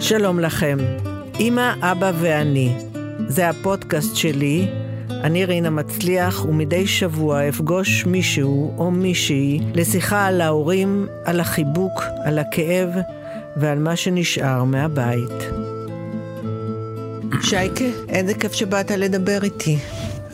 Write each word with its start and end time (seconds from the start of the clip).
שלום 0.00 0.40
לכם, 0.40 0.78
אמא, 1.40 1.72
אבא 1.80 2.12
ואני. 2.20 2.72
זה 3.28 3.48
הפודקאסט 3.48 4.16
שלי, 4.16 4.68
אני 5.10 5.44
רינה 5.44 5.70
מצליח, 5.70 6.44
ומדי 6.44 6.86
שבוע 6.86 7.48
אפגוש 7.48 8.06
מישהו 8.06 8.74
או 8.78 8.90
מישהי 8.90 9.60
לשיחה 9.74 10.26
על 10.26 10.40
ההורים, 10.40 11.06
על 11.24 11.40
החיבוק, 11.40 12.02
על 12.24 12.38
הכאב 12.38 12.88
ועל 13.56 13.78
מה 13.78 13.96
שנשאר 13.96 14.64
מהבית. 14.64 15.50
שייקה, 17.42 17.84
איזה 18.08 18.34
כיף 18.34 18.52
שבאת 18.52 18.90
לדבר 18.90 19.44
איתי. 19.44 19.78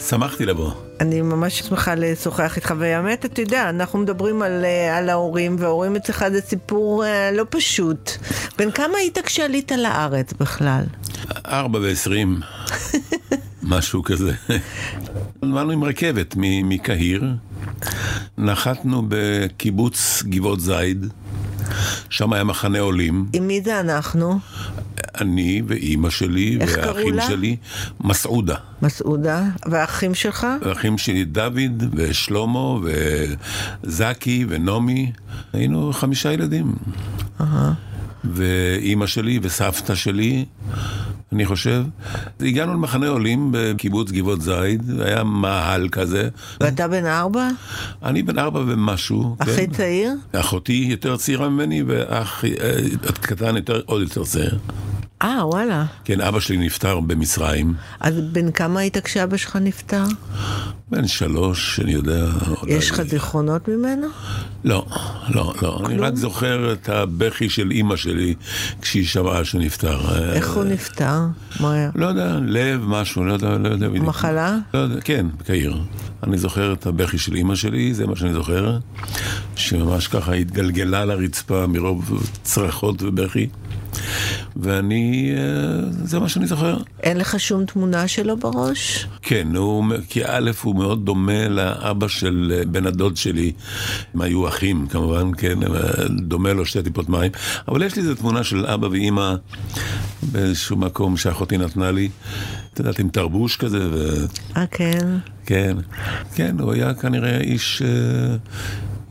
שמחתי 0.08 0.46
לבוא. 0.46 0.83
אני 1.00 1.22
ממש 1.22 1.58
שמחה 1.58 1.94
לשוחח 1.94 2.56
איתך, 2.56 2.74
והאמת, 2.78 3.24
אתה 3.24 3.42
יודע, 3.42 3.68
אנחנו 3.68 3.98
מדברים 3.98 4.42
על, 4.42 4.64
אה, 4.64 4.98
על 4.98 5.08
ההורים, 5.08 5.56
וההורים 5.58 5.96
אצלך 5.96 6.24
זה 6.32 6.40
סיפור 6.40 7.04
אה, 7.04 7.30
לא 7.32 7.44
פשוט. 7.50 8.10
בן 8.58 8.70
כמה 8.70 8.98
היית 8.98 9.18
כשעלית 9.18 9.72
לארץ 9.72 10.32
בכלל? 10.32 10.84
ארבע 11.46 11.78
ועשרים, 11.78 12.40
משהו 13.62 14.02
כזה. 14.02 14.32
באנו 15.42 15.70
עם 15.72 15.84
רכבת 15.84 16.34
מקהיר, 16.38 17.24
נחתנו 18.38 19.02
בקיבוץ 19.08 20.22
גבעות 20.22 20.60
זייד, 20.60 21.06
שם 22.10 22.32
היה 22.32 22.44
מחנה 22.44 22.80
עולים. 22.80 23.26
עם 23.32 23.46
מי 23.46 23.60
זה 23.64 23.80
אנחנו? 23.80 24.38
אני 25.20 25.62
ואימא 25.66 26.10
שלי 26.10 26.58
והאחים 26.60 27.16
שלי, 27.28 27.56
מסעודה. 28.00 28.56
מסעודה, 28.82 29.42
והאחים 29.66 30.14
שלך? 30.14 30.46
האחים 30.62 30.98
שלי 30.98 31.24
דוד 31.24 31.84
ושלמה 31.94 32.78
וזקי 33.84 34.46
ונעמי, 34.48 35.12
היינו 35.52 35.92
חמישה 35.92 36.32
ילדים. 36.32 36.74
Uh-huh. 37.40 37.44
ואימא 38.24 39.06
שלי 39.06 39.38
וסבתא 39.42 39.94
שלי, 39.94 40.44
אני 41.34 41.46
חושב. 41.46 41.84
הגענו 42.40 42.74
למחנה 42.74 43.08
עולים 43.08 43.48
בקיבוץ 43.52 44.10
גבעות 44.10 44.42
זייד, 44.42 45.00
היה 45.00 45.24
מאהל 45.24 45.88
כזה. 45.88 46.28
ואתה 46.60 46.88
בן 46.88 47.06
ארבע? 47.06 47.48
אני 48.02 48.22
בן 48.22 48.38
ארבע 48.38 48.60
ומשהו. 48.60 49.36
הכי 49.40 49.66
כן. 49.66 49.72
צעיר? 49.72 50.12
אחותי 50.32 50.86
יותר 50.90 51.16
צעירה 51.16 51.48
ממני, 51.48 51.82
ואח 51.86 52.44
אה, 52.44 52.50
קטן 53.20 53.56
יותר, 53.56 53.80
עוד 53.86 54.02
יותר 54.02 54.24
צעיר. 54.24 54.58
אה, 55.24 55.46
וואלה. 55.46 55.84
כן, 56.04 56.20
אבא 56.20 56.40
שלי 56.40 56.56
נפטר 56.56 57.00
במצרים. 57.00 57.74
אז 58.00 58.14
בן 58.32 58.50
כמה 58.50 58.80
היית 58.80 58.98
כשאבא 58.98 59.36
שלך 59.36 59.56
נפטר? 59.56 60.04
בן 60.90 61.06
שלוש, 61.06 61.80
אני 61.80 61.92
יודע. 61.92 62.26
יש 62.66 62.90
לך 62.90 63.02
זיכרונות 63.02 63.68
ממנו? 63.68 64.06
לא, 64.64 64.86
לא, 65.28 65.34
לא. 65.34 65.54
כלום? 65.58 65.86
אני 65.86 65.98
רק 65.98 66.16
זוכר 66.16 66.72
את 66.72 66.88
הבכי 66.88 67.48
של 67.48 67.70
אימא 67.70 67.96
שלי 67.96 68.34
כשהיא 68.80 69.06
שמעה 69.06 69.44
שהוא 69.44 69.60
נפטר. 69.60 70.00
איך 70.32 70.50
הוא 70.50 70.64
נפטר? 70.64 71.20
מה 71.60 71.72
היה? 71.72 71.90
לא 71.94 72.06
יודע, 72.06 72.38
לב, 72.42 72.80
משהו, 72.86 73.24
לא 73.24 73.32
יודע, 73.32 73.58
לא 73.58 73.68
יודע. 73.68 73.88
מחלה? 73.88 74.58
לא 74.74 74.78
יודע, 74.78 75.00
כן, 75.00 75.26
בקהיר. 75.38 75.80
אני 76.22 76.38
זוכר 76.38 76.72
את 76.72 76.86
הבכי 76.86 77.18
של 77.18 77.34
אימא 77.34 77.54
שלי, 77.54 77.94
זה 77.94 78.06
מה 78.06 78.16
שאני 78.16 78.32
זוכר, 78.32 78.78
שממש 79.56 80.08
ככה 80.08 80.32
התגלגלה 80.32 81.04
לרצפה 81.04 81.66
מרוב 81.66 82.26
צרחות 82.42 83.02
ובכי. 83.02 83.46
ואני, 84.56 85.34
אה, 85.36 85.90
זה 86.04 86.18
מה 86.18 86.28
שאני 86.28 86.46
זוכר. 86.46 86.76
אין 87.02 87.16
לך 87.16 87.40
שום 87.40 87.64
תמונה 87.64 88.08
שלו 88.08 88.36
בראש? 88.36 89.06
כן, 89.22 89.56
הוא, 89.56 89.84
כי 90.08 90.24
א', 90.26 90.50
הוא 90.62 90.76
מאוד 90.76 91.04
דומה 91.04 91.48
לאבא 91.48 92.08
של 92.08 92.52
אה, 92.56 92.64
בן 92.64 92.86
הדוד 92.86 93.16
שלי, 93.16 93.52
הם 94.14 94.20
היו 94.20 94.48
אחים 94.48 94.86
כמובן, 94.86 95.30
כן, 95.36 95.58
דומה 96.10 96.52
לו 96.52 96.66
שתי 96.66 96.82
טיפות 96.82 97.08
מים, 97.08 97.32
אבל 97.68 97.82
יש 97.82 97.96
לי 97.96 98.02
איזו 98.02 98.14
תמונה 98.14 98.44
של 98.44 98.66
אבא 98.66 98.86
ואימא 98.86 99.34
באיזשהו 100.22 100.76
מקום 100.76 101.16
שאחותי 101.16 101.58
נתנה 101.58 101.90
לי, 101.90 102.08
את 102.72 102.78
יודעת, 102.78 102.98
עם 102.98 103.08
תרבוש 103.08 103.56
כזה. 103.56 103.88
ו... 103.92 104.24
אה, 104.56 104.66
כן? 104.66 105.18
כן, 105.46 105.76
כן, 106.34 106.60
הוא 106.60 106.72
היה 106.72 106.94
כנראה 106.94 107.40
איש, 107.40 107.82
אה, 107.82 108.36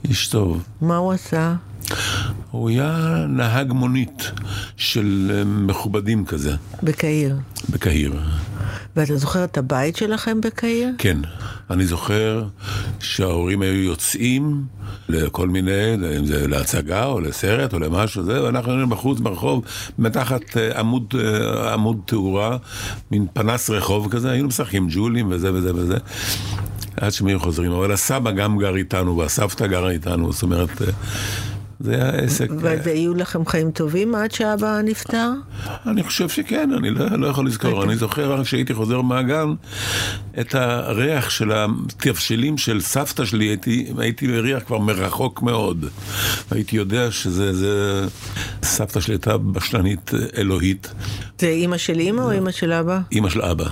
איש 0.10 0.28
טוב. 0.28 0.64
מה 0.82 0.98
הוא 0.98 1.14
עשה? 1.14 1.56
הוא 2.54 2.70
היה 2.70 3.26
נהג 3.30 3.72
מונית 3.72 4.32
של 4.78 5.42
מכובדים 5.46 6.26
כזה. 6.26 6.56
בקהיר. 6.84 7.36
בקהיר. 7.70 8.14
ואתה 8.96 9.16
זוכר 9.16 9.44
את 9.44 9.58
הבית 9.58 9.96
שלכם 9.96 10.42
בקהיר? 10.42 10.90
כן. 10.98 11.18
אני 11.70 11.86
זוכר 11.86 12.44
שההורים 13.00 13.62
היו 13.62 13.74
יוצאים 13.74 14.64
לכל 15.10 15.50
מיני, 15.50 15.94
אם 16.18 16.26
זה 16.26 16.48
להצגה 16.48 17.06
או 17.06 17.20
לסרט 17.20 17.74
או 17.74 17.80
למשהו, 17.80 18.24
זה, 18.24 18.44
ואנחנו 18.44 18.72
היינו 18.72 18.90
בחוץ 18.90 19.20
ברחוב, 19.20 19.66
מתחת 20.00 20.58
עמוד, 20.76 21.14
עמוד 21.74 22.00
תאורה, 22.06 22.58
מין 23.12 23.28
פנס 23.34 23.70
רחוב 23.70 24.12
כזה, 24.12 24.32
היינו 24.32 24.48
משחקים 24.48 24.88
ג'ולים 24.92 25.28
וזה 25.32 25.54
וזה 25.54 25.76
וזה. 25.76 25.98
עד 26.98 27.12
שהם 27.12 27.28
היו 27.28 27.40
חוזרים, 27.40 27.72
אבל 27.72 27.92
הסבא 27.92 28.32
גם 28.32 28.58
גר 28.58 28.76
איתנו 28.76 29.18
והסבתא 29.18 29.68
גרה 29.68 29.92
איתנו, 29.92 30.32
זאת 30.32 30.44
אומרת... 30.44 30.82
זה 31.84 31.96
היה 31.96 32.10
עסק... 32.10 32.50
והיו 32.60 33.14
לכם 33.14 33.46
חיים 33.46 33.72
טובים 33.72 34.16
עד 34.16 34.32
שאבא 34.32 34.82
נפטר? 34.84 35.32
אני 35.86 36.04
חושב 36.04 36.30
שכן, 36.30 36.70
אני 36.78 36.90
לא, 36.90 37.06
לא 37.06 37.28
יכול 37.28 37.48
לזכור. 37.48 37.84
אני 37.84 37.96
זוכר 37.96 38.34
רק 38.34 38.48
שהייתי 38.48 38.74
חוזר 38.74 39.02
מהגן, 39.02 39.54
את 40.40 40.56
הריח 40.56 41.30
של 41.30 41.52
התבשילים 41.52 42.58
של 42.58 42.82
סבתא 42.82 43.26
שלי, 43.26 43.46
הייתי, 43.46 43.86
הייתי 43.98 44.28
בריח 44.28 44.64
כבר 44.64 44.78
מרחוק 44.78 45.42
מאוד. 45.42 45.86
הייתי 46.52 46.76
יודע 46.76 47.12
שזה, 47.12 47.54
זה... 47.54 48.06
סבתא 48.64 49.00
שלי 49.00 49.14
הייתה 49.14 49.38
בשלנית 49.38 50.12
אלוהית. 50.38 50.94
זה 51.40 51.48
אימא 51.48 51.78
של 51.78 52.00
אימא 52.00 52.22
או 52.22 52.32
אימא 52.32 52.52
של 52.52 52.74
אבא? 52.74 53.00
אימא 53.12 53.30
של 53.30 53.42
אבא, 53.42 53.66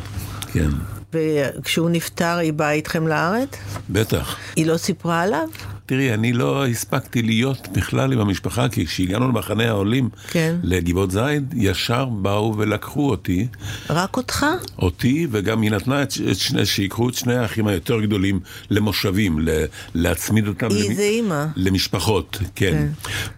כן. 0.53 0.69
וכשהוא 1.13 1.89
נפטר 1.89 2.37
היא 2.37 2.53
באה 2.53 2.71
איתכם 2.71 3.07
לארץ? 3.07 3.49
בטח. 3.89 4.37
היא 4.55 4.65
לא 4.65 4.77
סיפרה 4.77 5.21
עליו? 5.21 5.47
תראי, 5.91 6.13
אני 6.13 6.33
לא 6.33 6.65
הספקתי 6.67 7.21
להיות 7.21 7.67
בכלל 7.73 8.13
עם 8.13 8.19
המשפחה, 8.19 8.69
כי 8.69 8.85
כשהגענו 8.85 9.27
למחנה 9.27 9.67
העולים, 9.67 10.09
כן. 10.27 10.55
לגבעות 10.63 11.11
זייד, 11.11 11.53
ישר 11.57 12.05
באו 12.05 12.57
ולקחו 12.57 13.09
אותי. 13.09 13.47
רק 13.89 14.17
אותך? 14.17 14.45
אותי, 14.79 15.27
וגם 15.31 15.61
היא 15.61 15.71
נתנה 15.71 16.03
את, 16.03 16.13
את 16.31 16.37
שני, 16.37 16.65
שיקחו 16.65 17.09
את 17.09 17.13
שני 17.13 17.35
האחים 17.35 17.67
היותר 17.67 18.01
גדולים 18.01 18.39
למושבים, 18.69 19.39
ל, 19.39 19.49
להצמיד 19.95 20.47
אותם 20.47 20.67
היא 20.69 20.89
למ... 20.89 20.93
זה 20.93 21.01
אימא. 21.01 21.45
למשפחות, 21.55 22.37
כן. 22.55 22.71
כן. 22.71 22.87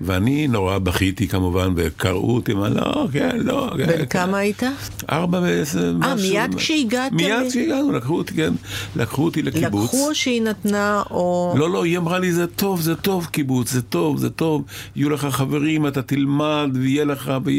ואני 0.01 0.47
נורא 0.47 0.77
בכיתי 0.77 1.27
כמובן, 1.27 1.73
וקראו 1.75 2.35
אותי, 2.35 2.53
מה, 2.53 2.69
לא, 2.69 3.07
כן, 3.13 3.37
לא. 3.39 3.69
בן 3.77 3.85
כן, 3.85 4.05
כמה 4.05 4.27
כן. 4.27 4.33
היית? 4.33 4.63
ארבע 5.11 5.39
ועשר, 5.39 5.93
משהו. 5.97 6.11
אה, 6.11 6.15
מיד 6.15 6.55
כשהגעתם? 6.55 7.15
מיד 7.15 7.49
כשהגענו, 7.49 7.91
לקחו 7.91 8.17
אותי, 8.17 8.33
כן. 8.33 8.53
לקחו 8.95 9.25
אותי 9.25 9.41
לקיבוץ. 9.41 9.83
לקחו 9.83 10.09
שהיא 10.15 10.41
נתנה, 10.41 11.03
או... 11.11 11.55
לא, 11.57 11.69
לא, 11.69 11.83
היא 11.83 11.97
אמרה 11.97 12.19
לי, 12.19 12.31
זה 12.31 12.42
טוב, 12.47 12.81
זה 12.81 12.95
טוב 12.95 13.25
קיבוץ, 13.25 13.71
זה 13.71 13.81
טוב, 13.81 14.17
זה 14.17 14.29
טוב, 14.29 14.63
יהיו 14.95 15.09
לך 15.09 15.25
חברים, 15.25 15.87
אתה 15.87 16.01
תלמד, 16.01 16.69
ויהיה 16.73 17.05
לך, 17.05 17.31
ו... 17.45 17.49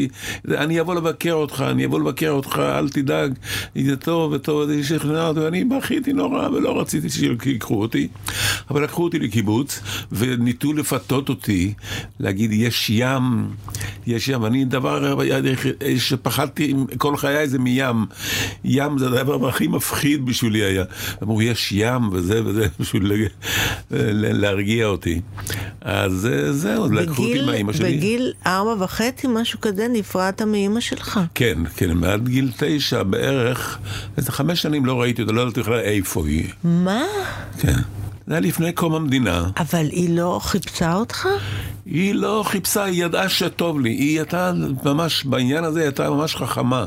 אני 0.57 0.81
אבוא 0.81 0.95
לבקר 0.95 1.33
אותך, 1.33 1.65
אני 1.69 1.85
אבוא 1.85 1.99
לבקר 1.99 2.29
אותך, 2.29 2.59
אל 2.59 2.89
תדאג, 2.89 3.33
זה 3.75 3.97
טוב 3.97 4.31
וטוב, 4.31 4.65
זה 4.65 4.83
שכנע 4.83 5.27
אותי, 5.27 5.39
ואני 5.39 5.63
בכיתי 5.63 6.13
נורא, 6.13 6.49
ולא 6.49 6.79
רציתי 6.81 7.09
שיקחו 7.09 7.81
אותי, 7.81 8.07
אבל 8.69 8.83
לקחו 8.83 9.03
אותי 9.03 9.19
לקיבוץ, 9.19 9.79
וניסו 10.11 10.73
לפתות 10.73 11.29
אותי, 11.29 11.73
להגיד, 12.19 12.51
יש 12.53 12.89
ים, 12.89 13.47
יש 14.07 14.27
ים, 14.27 14.45
אני 14.45 14.65
דבר 14.65 15.15
שפחדתי 15.97 16.73
כל 16.97 17.17
חיי 17.17 17.47
זה 17.47 17.59
מים, 17.59 18.05
ים 18.63 18.97
זה 18.97 19.05
הדבר 19.07 19.49
הכי 19.49 19.67
מפחיד 19.67 20.25
בשבילי 20.25 20.63
היה, 20.63 20.83
אמרו, 21.23 21.41
יש 21.41 21.71
ים, 21.71 22.09
וזה 22.11 22.41
וזה, 22.45 22.67
בשביל 22.79 23.27
להרגיע 23.91 24.74
אותי. 24.83 25.21
אז 25.81 26.29
זהו, 26.51 26.91
לקחו 26.91 27.23
אותי 27.23 27.41
מהאימא 27.45 27.73
שלי. 27.73 27.97
בגיל 27.97 28.33
ארבע 28.45 28.83
וחצי, 28.83 29.27
משהו 29.29 29.61
כזה, 29.61 29.87
נפרדת 29.93 30.41
מאימא 30.41 30.79
שלך. 30.79 31.19
כן, 31.35 31.57
כן, 31.75 31.91
מעד 31.91 32.27
גיל 32.27 32.51
תשע 32.57 33.03
בערך, 33.03 33.79
איזה 34.17 34.31
חמש 34.31 34.61
שנים 34.61 34.85
לא 34.85 35.01
ראיתי 35.01 35.21
אותה, 35.21 35.33
לא 35.33 35.41
ידעתי 35.41 35.59
בכלל 35.59 35.79
איפה 35.79 36.27
היא. 36.27 36.47
מה? 36.63 37.03
כן. 37.59 37.75
זה 38.27 38.33
היה 38.33 38.39
לפני 38.39 38.71
קום 38.71 38.95
המדינה. 38.95 39.49
אבל 39.57 39.85
היא 39.91 40.17
לא 40.17 40.39
חיפשה 40.43 40.93
אותך? 40.93 41.27
היא 41.85 42.15
לא 42.15 42.43
חיפשה, 42.47 42.83
היא 42.83 43.05
ידעה 43.05 43.29
שטוב 43.29 43.79
לי. 43.79 43.89
היא 43.89 44.17
הייתה 44.17 44.53
ממש, 44.85 45.25
בעניין 45.25 45.63
הזה 45.63 45.79
היא 45.79 45.85
הייתה 45.85 46.09
ממש 46.09 46.35
חכמה. 46.35 46.85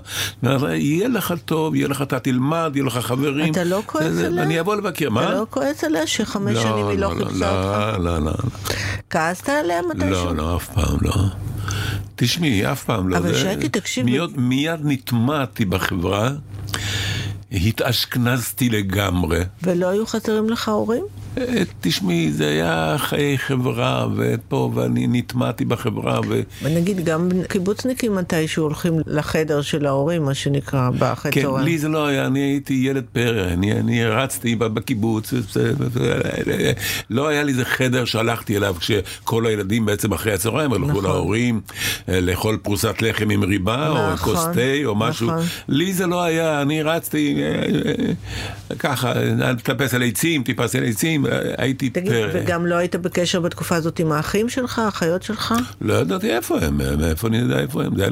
יהיה 0.74 1.08
לך 1.08 1.34
טוב, 1.44 1.74
יהיה 1.74 1.88
לך, 1.88 2.02
אתה 2.02 2.18
תלמד, 2.18 2.72
יהיה 2.74 2.86
לך 2.86 2.98
חברים. 2.98 3.52
אתה 3.52 3.64
לא 3.64 3.82
כועס 3.86 4.12
זה, 4.12 4.26
עליה? 4.26 4.42
אני 4.44 4.60
אבוא 4.60 4.76
לבקר, 4.76 5.10
מה? 5.10 5.24
אתה 5.24 5.34
לא 5.34 5.46
כועס 5.50 5.84
עליה 5.84 6.06
שחמש 6.06 6.54
לא, 6.54 6.62
שנים 6.62 6.88
היא 6.88 6.98
לא, 6.98 7.14
לא 7.14 7.24
חיפשה 7.24 7.38
לא, 7.38 7.90
אותך? 7.90 7.98
לא, 7.98 8.18
לא, 8.18 8.24
לא. 8.24 8.32
כעסת 9.10 9.48
עליה 9.48 9.82
מתישהו? 9.82 10.10
לא, 10.10 10.36
לא, 10.36 10.56
אף 10.56 10.68
פעם 10.68 10.98
לא. 11.02 11.14
תשמעי, 12.16 12.72
אף 12.72 12.84
פעם 12.84 13.08
לא. 13.08 13.16
אבל 13.16 13.34
שייקי, 13.34 13.68
תקשיב. 13.68 14.04
מיד, 14.04 14.30
מיד 14.36 14.80
נטמעתי 14.84 15.64
בחברה. 15.64 16.30
התאשכנזתי 17.52 18.68
לגמרי. 18.68 19.40
ולא 19.62 19.88
היו 19.88 20.06
חסרים 20.06 20.50
לך 20.50 20.68
הורים? 20.68 21.04
אה, 21.40 21.62
תשמעי, 21.80 22.32
זה 22.32 22.48
היה 22.48 22.94
חיי 22.98 23.38
חברה, 23.38 24.06
ופה, 24.16 24.70
ואני 24.74 25.06
נטמעתי 25.10 25.64
בחברה, 25.64 26.20
ו... 26.28 26.40
ונגיד, 26.62 27.04
גם 27.04 27.28
קיבוצניקים 27.48 28.14
מתישהו 28.14 28.64
הולכים 28.64 28.94
לחדר 29.06 29.62
של 29.62 29.86
ההורים, 29.86 30.24
מה 30.24 30.34
שנקרא, 30.34 30.90
באחרי 30.90 31.32
כן, 31.32 31.42
צהריים. 31.42 31.64
לי 31.64 31.78
זה 31.78 31.88
לא 31.88 32.06
היה, 32.06 32.26
אני 32.26 32.40
הייתי 32.40 32.74
ילד 32.74 33.04
פרא, 33.12 33.44
אני, 33.44 33.72
אני 33.72 34.04
רצתי 34.04 34.56
בקיבוץ, 34.56 35.34
לא 37.10 37.28
היה 37.28 37.42
לי 37.42 37.52
איזה 37.52 37.64
חדר 37.64 38.04
שהלכתי 38.04 38.56
אליו 38.56 38.74
כשכל 38.78 39.46
הילדים 39.46 39.86
בעצם 39.86 40.12
אחרי 40.12 40.32
הצהריים 40.32 40.72
הלכו 40.72 40.86
נכון. 40.86 41.04
להורים, 41.04 41.60
לאכול 42.08 42.58
פרוסת 42.62 43.02
לחם 43.02 43.30
עם 43.30 43.42
ריבה, 43.42 43.88
או 43.88 44.12
נכון, 44.12 44.34
כוס 44.34 44.44
תה, 44.54 44.84
או 44.84 44.94
משהו. 44.94 45.26
נכון. 45.26 45.44
לי 45.68 45.92
זה 45.92 46.06
לא 46.06 46.22
היה, 46.22 46.62
אני 46.62 46.82
רצתי 46.82 47.42
אה, 47.42 47.48
אה, 47.48 48.76
ככה, 48.78 49.12
לטפס 49.14 49.94
על 49.94 50.02
עצים, 50.02 50.42
טיפס 50.42 50.74
על 50.74 50.84
עצים, 50.84 51.26
אה, 51.26 51.27
הייתי 51.58 51.90
תגיד, 51.90 52.12
פרא. 52.12 52.30
וגם 52.32 52.66
לא 52.66 52.74
היית 52.74 52.96
בקשר 52.96 53.40
בתקופה 53.40 53.76
הזאת 53.76 53.98
עם 53.98 54.12
האחים 54.12 54.48
שלך, 54.48 54.78
האחיות 54.78 55.22
שלך? 55.22 55.54
לא 55.80 55.94
ידעתי 55.94 56.30
איפה 56.30 56.58
הם, 56.60 56.80
מאיפה 57.00 57.28
אני 57.28 57.38
יודע 57.38 57.58
איפה 57.58 57.84
הם, 57.84 57.96
זה 57.96 58.02
היה 58.02 58.10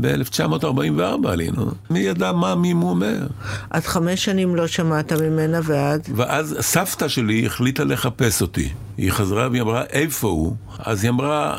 ב-1944 0.00 1.28
עלינו. 1.28 1.70
מי 1.90 1.98
ידע 1.98 2.32
מה 2.32 2.54
מי 2.54 2.72
הוא 2.72 2.90
אומר? 2.90 3.26
אז 3.70 3.86
חמש 3.86 4.24
שנים 4.24 4.56
לא 4.56 4.66
שמעת 4.66 5.12
ממנה, 5.12 5.60
ועד? 5.64 6.08
ואז 6.16 6.56
סבתא 6.60 7.08
שלי 7.08 7.46
החליטה 7.46 7.84
לחפש 7.84 8.42
אותי. 8.42 8.68
היא 8.96 9.10
חזרה 9.12 9.48
והיא 9.50 9.62
אמרה, 9.62 9.82
איפה 9.90 10.28
הוא? 10.28 10.56
אז 10.78 11.04
היא 11.04 11.10
אמרה, 11.10 11.58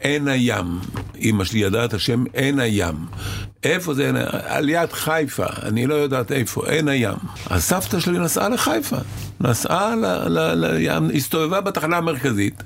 עין 0.00 0.28
הים. 0.28 0.78
אמא 1.20 1.44
שלי 1.44 1.58
ידעה 1.58 1.84
את 1.84 1.94
השם 1.94 2.24
עין 2.32 2.60
הים. 2.60 2.94
איפה 3.62 3.94
זה 3.94 4.06
עין 4.06 4.16
הים? 4.16 4.26
על 4.46 4.68
יד 4.68 4.92
חיפה, 4.92 5.46
אני 5.62 5.86
לא 5.86 5.94
יודעת 5.94 6.32
איפה, 6.32 6.62
עין 6.66 6.88
הים. 6.88 7.16
אז 7.50 7.64
סבתא 7.64 8.00
שלי 8.00 8.18
נסעה 8.18 8.48
לחיפה. 8.48 8.96
נסעה 9.40 9.96
ל- 9.96 10.28
ל- 10.28 10.54
לים, 10.54 11.10
הסתובבה 11.14 11.60
בתחנה 11.60 11.96
המרכזית, 11.96 12.62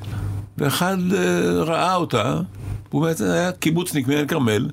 ואחד 0.59 0.97
אה, 1.14 1.62
ראה 1.62 1.94
אותה. 1.94 2.41
הוא 2.91 3.03
בעצם 3.03 3.25
היה 3.25 3.53
קיבוצניק 3.53 4.09
מעין 4.09 4.26
כרמל. 4.26 4.69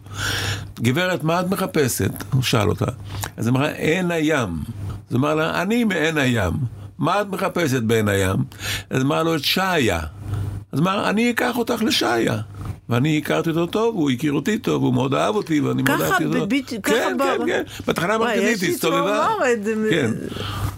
גברת, 0.80 1.24
מה 1.24 1.40
את 1.40 1.50
מחפשת? 1.50 2.12
הוא 2.34 2.44
שאל 2.44 2.70
אותה. 2.70 2.86
אז 3.38 3.48
היא 3.48 3.52
אמרה, 3.52 3.68
עין 3.70 4.12
הים. 4.12 4.50
אז 5.10 5.16
אמר 5.16 5.36
לה, 5.36 5.62
אני 5.62 5.84
מעין 5.84 6.18
הים. 6.18 6.54
מה 7.00 7.22
את 7.22 7.28
מחפשת 7.30 7.82
בעין 7.82 8.08
הים? 8.08 8.36
אז 8.90 9.02
אמר 9.02 9.24
לו, 9.24 9.36
את 9.36 9.44
שעיה. 9.44 10.00
אז 10.72 10.80
אמר, 10.80 11.10
אני 11.10 11.32
אקח 11.32 11.58
אותך 11.58 11.84
לשעיה. 11.86 12.38
ואני 12.90 13.18
הכרתי 13.18 13.50
אותו 13.50 13.66
טוב, 13.66 13.96
הוא 13.96 14.12
הכיר 14.12 14.34
אותי 14.34 14.58
טוב, 14.58 14.84
הוא 14.84 14.94
מאוד 14.94 15.14
אהב 15.14 15.36
אותי, 15.36 15.60
ואני 15.60 15.84
מאוד 15.84 16.02
אהבתי 16.02 16.26
אותו. 16.26 16.46
בביט- 16.48 16.74
ככה 16.84 16.94
כן, 16.96 17.18
ב- 17.20 17.24
כן, 17.24 17.46
כן, 17.46 17.64
בתחנה 17.88 18.18
וואי, 18.18 18.34
המרכזית 18.34 18.56
יש 18.58 18.70
לי 18.70 18.74
הסתובבה. 18.76 19.28
צמרמורת, 19.28 19.60
כן. 19.92 20.12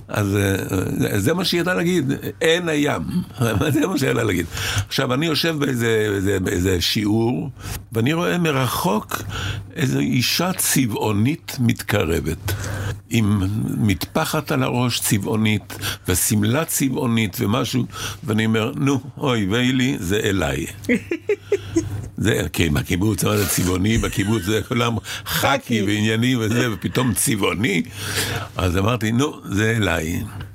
אז 0.07 0.37
אה, 0.37 1.19
זה 1.19 1.33
מה 1.33 1.45
שהיא 1.45 1.61
ידעה 1.61 1.73
להגיד, 1.73 2.11
עין 2.39 2.69
הים, 2.69 3.01
זה 3.73 3.87
מה 3.87 3.97
שהיא 3.97 4.09
ידעה 4.09 4.23
להגיד. 4.23 4.45
עכשיו, 4.87 5.13
אני 5.13 5.25
יושב 5.25 5.55
באיזה, 5.59 6.07
באיזה, 6.11 6.39
באיזה 6.39 6.81
שיעור, 6.81 7.49
ואני 7.91 8.13
רואה 8.13 8.37
מרחוק 8.37 9.21
איזו 9.75 9.99
אישה 9.99 10.53
צבעונית 10.53 11.57
מתקרבת, 11.59 12.53
עם 13.09 13.43
מטפחת 13.77 14.51
על 14.51 14.63
הראש 14.63 14.99
צבעונית, 14.99 15.77
ושמלה 16.07 16.65
צבעונית 16.65 17.37
ומשהו, 17.39 17.85
ואני 18.23 18.45
אומר, 18.45 18.71
נו, 18.75 18.99
אוי 19.17 19.47
ויי 19.49 19.71
לי, 19.71 19.97
זה 19.99 20.19
אליי. 20.23 20.65
זה, 22.17 22.41
כן, 22.53 22.73
בקיבוץ, 22.73 23.23
מה 23.23 23.37
זה 23.37 23.47
צבעוני, 23.47 23.97
בקיבוץ 23.97 24.43
זה 24.43 24.61
כולם 24.67 24.95
חאקי 25.25 25.81
וענייני 25.81 26.35
וזה, 26.35 26.73
ופתאום 26.73 27.13
צבעוני. 27.13 27.83
אז 28.55 28.77
אמרתי, 28.77 29.11
נו, 29.11 29.39
זה 29.45 29.73
אליי. 29.77 29.96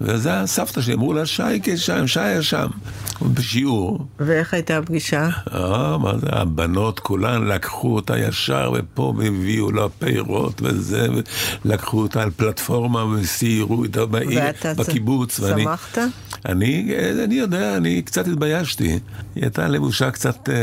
וזה 0.00 0.40
הסבתא 0.40 0.80
שלי, 0.80 0.94
אמרו 0.94 1.12
לה, 1.12 1.26
שייקה 1.26 1.76
שם, 1.76 2.06
שי 2.06 2.20
היה 2.20 2.42
שם. 2.42 2.66
בשיעור. 3.22 4.06
ואיך 4.20 4.54
הייתה 4.54 4.78
הפגישה? 4.78 5.28
אה, 5.54 5.98
מה 5.98 6.18
זה, 6.18 6.26
הבנות 6.30 7.00
כולן 7.00 7.44
לקחו 7.46 7.94
אותה 7.94 8.18
ישר, 8.18 8.72
ופה 8.78 9.14
והביאו 9.18 9.72
לה 9.72 9.88
פירות 9.98 10.60
וזה, 10.64 11.06
ולקחו 11.64 12.00
אותה 12.02 12.22
על 12.22 12.30
פלטפורמה 12.30 13.04
וסיירו 13.04 13.84
איתה 13.84 14.06
בעיר, 14.06 14.40
ואתה 14.44 14.74
בקיבוץ. 14.74 15.40
ואני- 15.40 15.62
שמחת? 15.62 15.98
אני, 16.46 16.94
אני 17.24 17.34
יודע, 17.34 17.76
אני 17.76 18.02
קצת 18.02 18.28
התביישתי. 18.28 18.84
היא 18.88 18.98
הייתה 19.44 19.68
לבושה 19.68 20.10
קצת, 20.10 20.48
אה, 20.48 20.54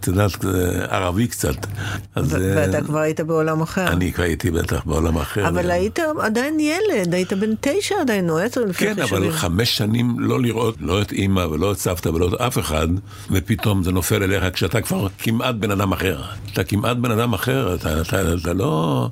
את 0.00 0.06
יודעת, 0.06 0.36
כזה 0.36 0.84
ערבי 0.90 1.26
קצת. 1.26 1.66
אז 2.14 2.34
אה, 2.34 2.40
ואתה 2.56 2.82
כבר 2.82 2.98
היית 2.98 3.20
בעולם 3.20 3.60
אחר. 3.60 3.88
אני 3.88 4.12
כבר 4.12 4.24
הייתי 4.24 4.50
בטח 4.50 4.82
בעולם 4.86 5.16
אחר. 5.18 5.48
אבל 5.48 5.70
היית 5.70 5.98
עדיין 6.20 6.60
ילד, 6.60 7.14
היית 7.14 7.32
בן 7.32 7.50
תשע 7.60 7.94
עדיין, 8.00 8.30
או 8.30 8.38
עשר 8.38 8.60
לפני 8.64 8.94
כן, 8.94 9.02
חישובים. 9.02 9.22
אבל 9.24 9.32
חמש 9.32 9.76
שנים 9.76 10.20
לא 10.20 10.40
לראות 10.42 10.74
לא 10.80 11.02
את 11.02 11.12
אימא 11.12 11.40
ולא 11.40 11.72
את 11.72 11.78
סבתא 11.78 12.08
ולא 12.08 12.28
את 12.28 12.40
אף 12.40 12.58
אחד, 12.58 12.88
ופתאום 13.30 13.82
זה 13.82 13.92
נופל 13.92 14.22
אליך 14.22 14.44
כשאתה 14.52 14.80
כבר 14.80 15.06
כמעט 15.18 15.54
בן 15.54 15.70
אדם 15.70 15.92
אחר. 15.92 16.22
אתה 16.52 16.64
כמעט 16.64 16.96
בן 16.96 17.10
אדם 17.10 17.32
אחר, 17.32 17.74
אתה, 17.74 18.00
אתה, 18.00 18.34
אתה 18.42 18.52
לא... 18.52 19.08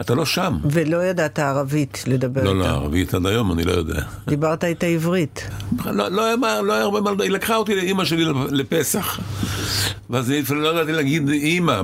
אתה 0.00 0.14
לא 0.14 0.26
שם. 0.26 0.56
ולא 0.70 1.04
ידעת 1.04 1.38
ערבית 1.38 2.04
לדבר 2.06 2.42
לא, 2.44 2.56
לא, 2.58 2.62
איתה. 2.64 2.74
ערבית 2.74 3.14
עד 3.14 3.26
היום, 3.26 3.52
אני 3.52 3.64
לא 3.64 3.72
יודע. 3.72 4.02
דיברת 4.28 4.64
איתה 4.64 4.86
עברית. 4.86 5.48
לא, 5.92 6.08
לא, 6.08 6.24
היה, 6.24 6.36
מה- 6.36 6.60
לא 6.62 6.72
היה 6.72 6.82
הרבה 6.82 7.00
מה 7.00 7.10
לדבר, 7.10 7.24
היא 7.24 7.32
לקחה 7.32 7.56
אותי 7.56 7.74
לאימא 7.74 8.04
שלי 8.04 8.24
לפסח. 8.50 9.20
ואז 10.10 10.30
אני 10.30 10.60
לא 10.60 10.68
ידעתי 10.68 10.92
להגיד 10.92 11.28
אימא, 11.28 11.80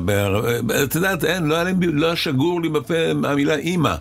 את 0.84 0.94
יודעת, 0.94 1.24
אין, 1.24 1.44
לא 1.46 1.54
היה, 1.54 1.64
לי, 1.64 1.72
לא 1.80 2.06
היה 2.06 2.16
שגור 2.16 2.62
לי 2.62 2.68
בפה 2.68 2.94
המילה 3.24 3.54
אימא, 3.54 3.94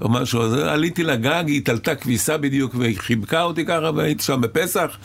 או 0.00 0.08
משהו, 0.08 0.42
אז 0.42 0.52
עליתי 0.54 1.02
לגג, 1.04 1.44
היא 1.46 1.62
תלתה 1.70 1.94
כביסה 1.94 2.36
בדיוק, 2.36 2.74
והיא 2.74 2.98
חיבקה 2.98 3.42
אותי 3.42 3.64
ככה, 3.64 3.90
והייתי 3.96 4.22
שם 4.22 4.40
בפסח, 4.40 4.96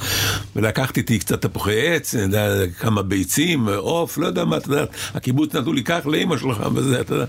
ולקחתי 0.55 0.99
איתי 0.99 1.19
קצת 1.19 1.41
תפוחי 1.41 1.95
עץ, 1.95 2.13
יודע, 2.13 2.67
כמה 2.79 3.01
ביצים, 3.01 3.69
עוף, 3.69 4.17
לא 4.17 4.27
יודע 4.27 4.45
מה, 4.45 4.57
אתה 4.57 4.67
יודע, 4.67 4.85
הקיבוץ 5.13 5.55
נתנו 5.55 5.73
לי 5.73 5.83
כך 5.83 6.05
לאימא 6.05 6.37
שלך, 6.37 6.63
וזה, 6.75 7.01
אתה 7.01 7.13
יודע. 7.13 7.25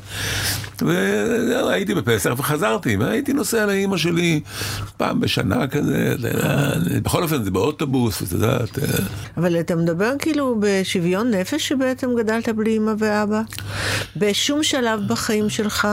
וזהו, 0.83 1.69
הייתי 1.69 1.95
בפסח 1.95 2.35
וחזרתי, 2.37 2.97
והייתי 2.97 3.33
נוסע 3.33 3.67
לאימא 3.67 3.97
שלי 3.97 4.41
פעם 4.97 5.21
בשנה 5.21 5.67
כזה, 5.67 6.15
אתה 6.21 6.29
יודע, 6.29 6.73
בכל 7.03 7.23
אופן 7.23 7.45
זה 7.45 7.51
באוטובוס, 7.51 8.23
ואת 8.23 8.33
יודעת, 8.33 8.79
אה, 8.79 8.85
אבל 9.37 9.61
אתה 9.61 9.77
מדבר 9.77 10.13
כאילו 10.19 10.57
בשוויון 10.61 11.31
נפש 11.31 11.69
שבעצם 11.69 12.09
גדלת 12.19 12.49
בלי 12.49 12.77
אמא 12.77 12.93
ואבא? 12.99 13.43
בשום 14.17 14.63
שלב 14.63 15.01
בחיים 15.09 15.51
שלך? 15.51 15.89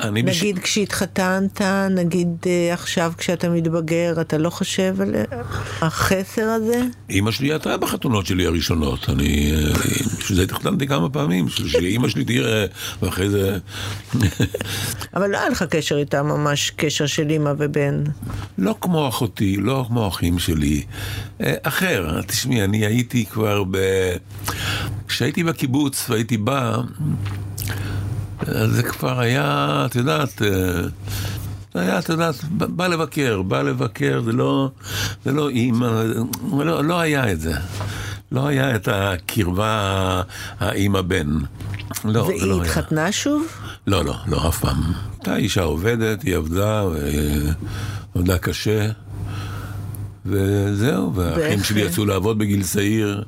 אני 0.00 0.22
בש- 0.22 0.38
נגיד 0.42 0.58
כשהתחתנת, 0.58 1.60
נגיד 1.90 2.28
אה, 2.46 2.74
עכשיו 2.74 3.12
כשאתה 3.18 3.48
מתבגר, 3.48 4.14
אתה 4.20 4.38
לא 4.38 4.50
חושב 4.50 4.96
על 5.00 5.14
החסר 5.82 6.42
הזה? 6.42 6.82
אימא 7.10 7.30
שלי 7.30 7.52
הייתה 7.52 7.76
בחתונות 7.76 8.26
שלי 8.26 8.46
הראשונות, 8.46 9.08
אני, 9.08 9.52
אה, 9.52 9.72
בשביל 10.18 10.36
זה 10.36 10.42
התחתנתי 10.42 10.86
כמה 10.86 11.10
פעמים, 11.10 11.48
שאימא 11.48 12.08
שלי 12.08 12.24
תראה, 12.24 12.66
ואחרי 13.02 13.28
זה... 13.30 13.58
אבל 15.14 15.30
לא 15.30 15.38
היה 15.38 15.48
לך 15.48 15.62
קשר 15.62 15.98
איתה 15.98 16.22
ממש, 16.22 16.70
קשר 16.76 17.06
של 17.06 17.30
אמא 17.30 17.52
ובן. 17.58 18.04
לא 18.58 18.74
כמו 18.80 19.08
אחותי, 19.08 19.56
לא 19.56 19.84
כמו 19.88 20.04
האחים 20.04 20.38
שלי, 20.38 20.82
אה, 21.40 21.54
אחר. 21.62 22.20
תשמעי, 22.26 22.64
אני 22.64 22.86
הייתי 22.86 23.26
כבר 23.26 23.64
ב... 23.70 23.78
כשהייתי 25.08 25.44
בקיבוץ 25.44 26.10
והייתי 26.10 26.36
בא, 26.36 26.76
זה 28.46 28.82
כבר 28.82 29.20
היה, 29.20 29.82
את 29.86 29.96
יודעת, 29.96 30.42
אה, 30.42 30.48
זה 31.74 31.80
היה, 31.80 31.98
את 31.98 32.08
יודעת, 32.08 32.34
בא 32.50 32.86
לבקר, 32.86 33.42
בא 33.42 33.62
לבקר, 33.62 34.20
זה 34.24 34.32
לא, 34.32 34.70
זה 35.24 35.32
לא 35.32 35.48
אימא, 35.48 36.02
לא, 36.52 36.84
לא 36.84 37.00
היה 37.00 37.32
את 37.32 37.40
זה. 37.40 37.54
לא 38.32 38.46
היה 38.46 38.76
את 38.76 38.88
הקרבה 38.92 40.22
האימא-בן. 40.60 41.38
לא, 42.04 42.12
זה 42.12 42.18
לא 42.18 42.22
והיא 42.22 42.52
היה. 42.52 42.62
התחתנה 42.62 43.12
שוב? 43.12 43.46
לא, 43.86 44.04
לא, 44.04 44.14
לא, 44.26 44.48
אף 44.48 44.58
פעם. 44.58 44.82
הייתה 45.12 45.36
אישה 45.36 45.62
עובדת, 45.62 46.22
היא 46.22 46.36
עבדה, 46.36 46.82
אה, 46.82 47.52
עבדה 48.14 48.38
קשה, 48.38 48.90
וזהו, 50.26 51.14
והאחים 51.14 51.64
שלי 51.64 51.80
יצאו 51.80 52.04
לעבוד 52.06 52.38
בגיל 52.38 52.62
צעיר. 52.62 53.24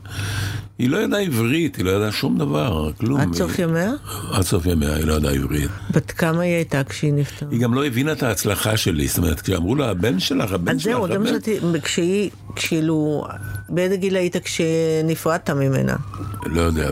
היא 0.79 0.91
לא 0.91 0.97
ידעה 0.97 1.21
עברית, 1.21 1.77
היא 1.77 1.85
לא 1.85 1.91
ידעה 1.91 2.13
שום 2.13 2.39
דבר, 2.39 2.93
כלום. 2.93 3.21
עד 3.21 3.35
סוף 3.35 3.59
ימיה? 3.59 3.93
עד 4.33 4.43
סוף 4.43 4.67
ימיה 4.67 4.95
היא 4.95 5.05
לא 5.05 5.13
ידעה 5.13 5.33
עברית. 5.33 5.71
בת 5.91 6.11
כמה 6.11 6.43
היא 6.43 6.55
הייתה 6.55 6.85
כשהיא 6.85 7.13
נפטרה? 7.13 7.49
היא 7.51 7.61
גם 7.61 7.75
לא 7.75 7.87
הבינה 7.87 8.13
את 8.13 8.23
ההצלחה 8.23 8.77
שלי, 8.77 9.09
זאת 9.09 9.19
אומרת, 9.19 9.41
כשאמרו 9.41 9.75
לה, 9.75 9.91
הבן 9.91 10.21
שלך, 10.21 10.53
הבן 10.53 10.75
אז 10.75 10.81
שלך, 10.81 10.93
זהו, 10.93 11.07
זה 11.07 11.19
מה 11.19 11.29
הבן... 11.29 11.35
שרציתי, 11.35 11.67
כשהיא, 11.83 12.31
כאילו, 12.57 13.27
באיזה 13.69 13.97
גיל 13.97 14.17
היית 14.17 14.37
כשנפרדת 14.37 15.51
ממנה? 15.51 15.97
לא 16.47 16.61
יודע 16.61 16.91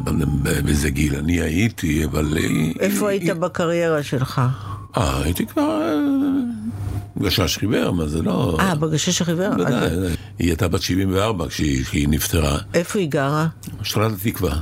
באיזה 0.65 0.91
גיל 0.91 1.17
אני 1.17 1.41
הייתי, 1.41 2.05
אבל... 2.05 2.37
איפה 2.81 3.11
היית 3.11 3.31
בקריירה 3.31 4.03
שלך? 4.03 4.41
אה, 4.97 5.23
הייתי 5.25 5.47
כבר... 5.47 5.95
אה, 7.21 7.27
גשש 7.27 7.59
חיוור, 7.59 7.91
מה 7.91 8.07
זה 8.07 8.23
לא... 8.23 8.57
אה, 8.61 8.75
בגשש 8.75 9.23
החיוור? 9.23 9.55
בוודאי, 9.55 9.89
היא 10.39 10.49
הייתה 10.49 10.69
בת 10.69 10.83
74 10.83 11.49
כשהיא 11.49 12.09
נפטרה, 12.09 12.59
איפה 12.75 12.99
היא 12.99 13.09
גרה? 13.09 13.47
שכונת 13.83 14.13
התקווה. 14.27 14.53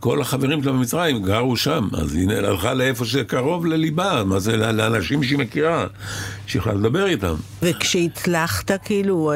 כל 0.00 0.20
החברים 0.20 0.62
שלה 0.62 0.72
במצרים 0.72 1.22
גרו 1.22 1.56
שם, 1.56 1.88
אז 1.92 2.14
היא 2.14 2.30
הלכה 2.30 2.74
לאיפה 2.74 3.04
שקרוב 3.04 3.66
לליבה, 3.66 4.24
מה 4.24 4.38
זה, 4.38 4.56
לאנשים 4.56 5.22
שהיא 5.22 5.38
מכירה, 5.38 5.86
שיכולה 6.46 6.74
לדבר 6.74 7.06
איתם. 7.06 7.34
וכשהצלחת, 7.62 8.70
כאילו, 8.84 9.32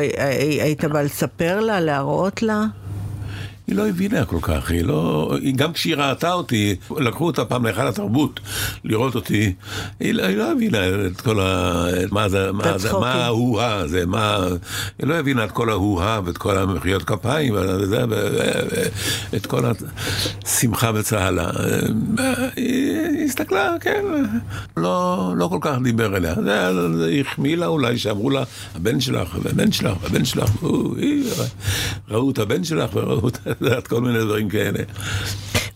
היית 0.60 0.84
בא 0.84 1.02
לספר 1.02 1.60
לה, 1.60 1.80
להראות 1.80 2.42
לה? 2.42 2.64
היא 3.66 3.76
לא 3.76 3.88
הבינה 3.88 4.24
כל 4.24 4.38
כך, 4.42 4.70
היא 4.70 4.82
לא... 4.84 5.32
היא, 5.40 5.54
גם 5.54 5.72
כשהיא 5.72 5.96
ראתה 5.96 6.32
אותי, 6.32 6.76
לקחו 6.96 7.26
אותה 7.26 7.44
פעם 7.44 7.64
להיכל 7.64 7.86
התרבות 7.86 8.40
לראות 8.84 9.14
אותי, 9.14 9.52
היא, 10.00 10.14
לא- 10.14 10.22
היא 10.22 10.36
לא 10.36 10.52
הבינה 10.52 10.78
את 11.06 11.20
כל 11.20 11.40
ה... 11.40 11.84
מה 12.10 12.28
זה, 12.28 12.52
מה 12.52 12.78
זה, 12.78 12.92
מה 12.92 13.14
ההוא-הא 13.14 13.72
הזה, 13.72 14.06
מה... 14.06 14.38
היא 14.98 15.06
לא 15.06 15.14
הבינה 15.14 15.44
את 15.44 15.50
כל 15.50 15.70
ההוא-הא 15.70 16.20
ואת 16.24 16.38
כל 16.38 16.58
המחיאות 16.58 17.02
כפיים, 17.04 17.54
וזה, 17.56 18.04
ואת 19.32 19.46
כל 19.46 19.62
השמחה 20.44 20.90
וצהלה. 20.94 21.50
היא 22.56 23.24
הסתכלה, 23.24 23.74
כן, 23.80 24.04
לא, 24.76 25.32
לא 25.36 25.48
כל 25.48 25.58
כך 25.60 25.76
דיבר 25.82 26.16
אליה. 26.16 26.34
זה, 26.34 26.72
זה 26.96 27.12
החמיא 27.20 27.56
לה 27.56 27.66
אולי, 27.66 27.98
שאמרו 27.98 28.30
לה, 28.30 28.42
הבן 28.74 29.00
שלך, 29.00 29.34
הבן 29.34 29.72
שלך, 29.72 29.96
הבן 30.04 30.24
שלך, 30.24 30.50
ראו 32.08 32.30
את 32.30 32.38
הבן 32.38 32.64
שלך 32.64 32.90
וראו 32.94 33.28
את... 33.28 33.38
יודעת, 33.60 33.86
כל 33.86 34.00
מיני 34.00 34.18
דברים 34.18 34.48
כאלה. 34.48 34.78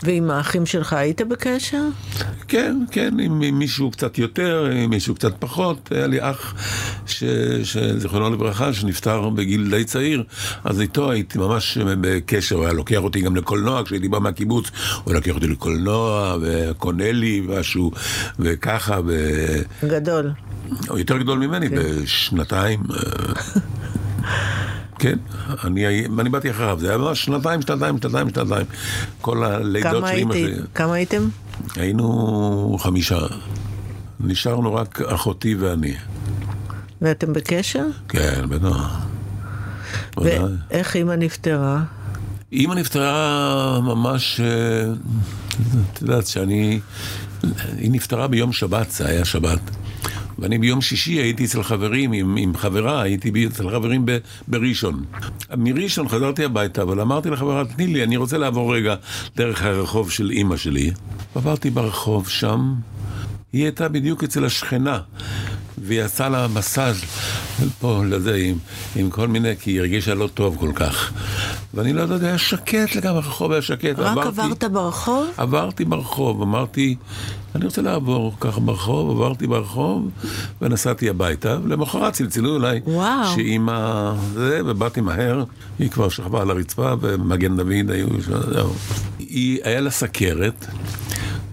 ועם 0.02 0.30
האחים 0.30 0.66
שלך 0.66 0.92
היית 0.92 1.20
בקשר? 1.20 1.82
כן, 2.49 2.76
כן, 2.90 3.14
עם 3.20 3.58
מישהו 3.58 3.90
קצת 3.90 4.18
יותר, 4.18 4.70
עם 4.72 4.90
מישהו 4.90 5.14
קצת 5.14 5.32
פחות. 5.38 5.92
היה 5.92 6.06
לי 6.06 6.18
אח, 6.20 6.54
ש... 7.06 7.25
זיכרונו 7.96 8.30
לברכה, 8.30 8.72
שנפטר 8.72 9.28
בגיל 9.28 9.70
די 9.70 9.84
צעיר, 9.84 10.25
אז 10.64 10.80
איתו 10.80 11.10
הייתי 11.10 11.38
ממש 11.38 11.78
בקשר, 11.78 12.56
הוא 12.56 12.64
היה 12.64 12.72
לוקח 12.72 12.99
אותי 12.99 13.20
גם 13.20 13.37
לקולנוע, 13.37 13.84
כשהייתי 13.84 14.08
בא 14.08 14.18
מהקיבוץ, 14.18 14.70
הוא 15.04 15.14
לקח 15.14 15.34
אותי 15.34 15.46
לקולנוע, 15.46 16.37
וקונה 16.40 17.12
לי 17.12 17.42
משהו, 17.49 17.90
וככה. 18.38 18.99
ו... 19.06 19.37
גדול. 19.88 20.30
הוא 20.88 20.99
יותר 20.99 21.18
גדול 21.18 21.38
ממני, 21.38 21.68
כן. 21.68 21.76
בשנתיים. 21.76 22.80
כן, 25.00 25.19
אני, 25.64 26.07
אני 26.21 26.30
באתי 26.30 26.50
אחריו, 26.50 26.78
זה 26.80 26.88
היה 26.88 26.99
ממש 26.99 27.25
שנתיים, 27.25 27.62
שנתיים, 27.62 27.99
שנתיים, 28.02 28.28
שנתיים. 28.30 28.66
כל 29.21 29.45
הלידות 29.45 30.04
של 30.07 30.16
אמא 30.16 30.35
שלי. 30.35 30.54
כמה 30.75 30.95
הייתם? 30.95 31.28
היינו 31.76 32.76
חמישה. 32.80 33.19
נשארנו 34.21 34.75
רק 34.75 35.00
אחותי 35.00 35.54
ואני. 35.54 35.95
ואתם 37.02 37.33
בקשר? 37.33 37.85
כן, 38.09 38.42
בטח. 38.49 38.99
ואיך 40.16 40.97
אימא 40.97 41.12
נפטרה? 41.12 41.83
אימא 42.52 42.75
נפטרה 42.75 43.80
ממש, 43.83 44.40
אה, 44.40 44.92
את 45.92 46.02
יודעת 46.02 46.26
שאני, 46.26 46.80
היא 47.78 47.90
נפטרה 47.90 48.28
ביום 48.28 48.52
שבת, 48.52 48.90
זה 48.90 49.09
היה 49.09 49.25
שבת. 49.25 49.61
ואני 50.40 50.59
ביום 50.59 50.80
שישי 50.80 51.12
הייתי 51.12 51.44
אצל 51.44 51.62
חברים, 51.62 52.12
עם, 52.12 52.37
עם 52.37 52.56
חברה, 52.56 53.02
הייתי 53.02 53.47
אצל 53.47 53.70
חברים 53.70 54.02
ב, 54.04 54.18
בראשון. 54.49 55.04
מראשון 55.56 56.09
חזרתי 56.09 56.44
הביתה, 56.44 56.82
אבל 56.82 57.00
אמרתי 57.00 57.30
לחברה, 57.30 57.64
תני 57.64 57.87
לי, 57.87 58.04
אני 58.04 58.16
רוצה 58.16 58.38
לעבור 58.38 58.75
רגע 58.75 58.94
דרך 59.37 59.62
הרחוב 59.62 60.11
של 60.11 60.30
אימא 60.30 60.56
שלי. 60.56 60.90
עברתי 61.35 61.70
ברחוב 61.70 62.28
שם, 62.28 62.75
היא 63.52 63.62
הייתה 63.62 63.88
בדיוק 63.88 64.25
אצל 64.25 64.44
השכנה. 64.44 64.99
והיא 65.82 66.02
עשה 66.02 66.28
לה 66.28 66.49
מסאז' 66.49 67.00
פה 67.80 68.02
לזה 68.09 68.35
עם, 68.35 68.56
עם 68.97 69.11
כל 69.11 69.28
מיני, 69.28 69.56
כי 69.61 69.70
היא 69.70 69.80
הרגישה 69.80 70.14
לא 70.14 70.28
טוב 70.35 70.56
כל 70.56 70.73
כך. 70.75 71.12
ואני 71.75 71.92
לא 71.92 72.00
יודע, 72.00 72.26
היה 72.26 72.38
שקט 72.38 72.97
לגמרי, 72.97 73.16
הרחוב 73.16 73.52
היה 73.52 73.62
שקט. 73.62 73.99
רק 73.99 74.18
עברתי, 74.18 74.28
עברת 74.28 74.64
ברחוב? 74.64 75.26
עברתי 75.37 75.85
ברחוב, 75.85 76.42
אמרתי, 76.42 76.97
אני 77.54 77.64
רוצה 77.64 77.83
לעבור 77.83 78.35
ככה 78.40 78.61
ברחוב, 78.61 79.11
עברתי 79.11 79.47
ברחוב 79.47 80.09
ונסעתי 80.62 81.09
הביתה, 81.09 81.59
ולמחרת 81.64 82.12
צלצלו 82.12 82.57
אליי, 82.57 82.80
וואו. 82.85 83.35
שאימא 83.35 84.12
זה, 84.33 84.61
ובאתי 84.66 85.00
מהר, 85.00 85.45
היא 85.78 85.90
כבר 85.90 86.09
שכבה 86.09 86.42
על 86.42 86.50
הרצפה, 86.50 86.92
ומגן 87.00 87.57
דוד 87.57 87.90
היו. 87.90 88.07
היא, 89.19 89.59
היה 89.64 89.80
לה 89.80 89.90
סכרת. 89.90 90.66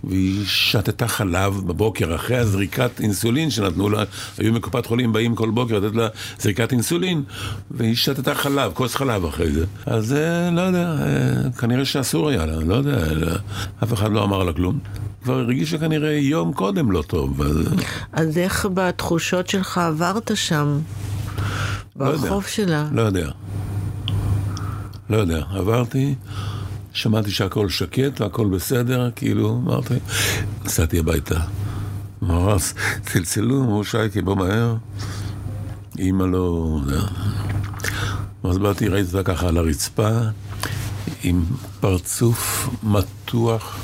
והיא 0.04 0.46
שתתה 0.46 1.08
חלב 1.08 1.62
בבוקר, 1.68 2.16
אחרי 2.16 2.38
הזריקת 2.38 2.92
אינסולין 3.00 3.50
שנתנו 3.50 3.90
לה, 3.90 4.04
היו 4.38 4.54
מקופת 4.54 4.86
חולים 4.86 5.14
באים 5.14 5.36
כל 5.36 5.50
בוקר 5.50 5.80
לתת 5.80 5.96
לה 5.96 6.08
זריקת 6.40 6.72
אינסולין, 6.72 7.24
והיא 7.72 7.96
שתתה 7.96 8.36
חלב, 8.36 8.72
כוס 8.74 8.96
חלב 8.96 9.26
אחרי 9.26 9.52
זה. 9.52 9.66
אז 9.86 10.16
לא 10.52 10.62
יודע, 10.62 10.96
אה, 11.02 11.52
כנראה 11.52 11.86
שאסור 11.86 12.30
היה 12.30 12.46
לה, 12.46 12.56
לא 12.56 12.76
יודע, 12.76 12.98
אף 13.84 13.94
אחד 13.94 14.12
לא 14.12 14.24
אמר 14.24 14.44
לה 14.44 14.54
כלום. 14.54 14.80
כבר 15.24 15.40
הרגישה 15.40 15.78
כנראה 15.78 16.12
יום 16.12 16.54
קודם 16.54 16.92
לא 16.92 17.02
טוב. 17.02 17.42
אז, 17.42 17.58
אז 18.14 18.38
איך 18.38 18.68
בתחושות 18.74 19.50
שלך 19.50 19.78
עברת 19.78 20.32
שם? 20.36 20.80
ברחוב 21.96 22.44
לא 22.44 22.50
שלה? 22.50 22.88
לא 22.92 23.02
יודע. 23.02 23.30
לא 25.10 25.18
יודע, 25.18 25.44
עברתי. 25.50 26.16
שמעתי 26.98 27.32
שהכל 27.32 27.70
שקט 27.70 28.22
והכל 28.22 28.48
בסדר, 28.48 29.10
כאילו, 29.16 29.62
אמרתי, 29.64 29.94
נסעתי 30.66 31.00
הביתה. 31.00 31.40
מרס, 32.22 32.74
צלצלו, 33.06 33.62
אמרו 33.62 33.84
שייקי, 33.84 34.22
בוא 34.22 34.36
מהר. 34.36 34.76
אימא 36.00 36.24
לא... 36.24 36.80
אז 38.44 38.58
באתי, 38.58 38.88
ראיתי 38.88 39.18
אותה 39.18 39.34
ככה 39.34 39.48
על 39.48 39.58
הרצפה, 39.58 40.10
עם 41.24 41.46
פרצוף 41.80 42.70
מתוח, 42.84 43.78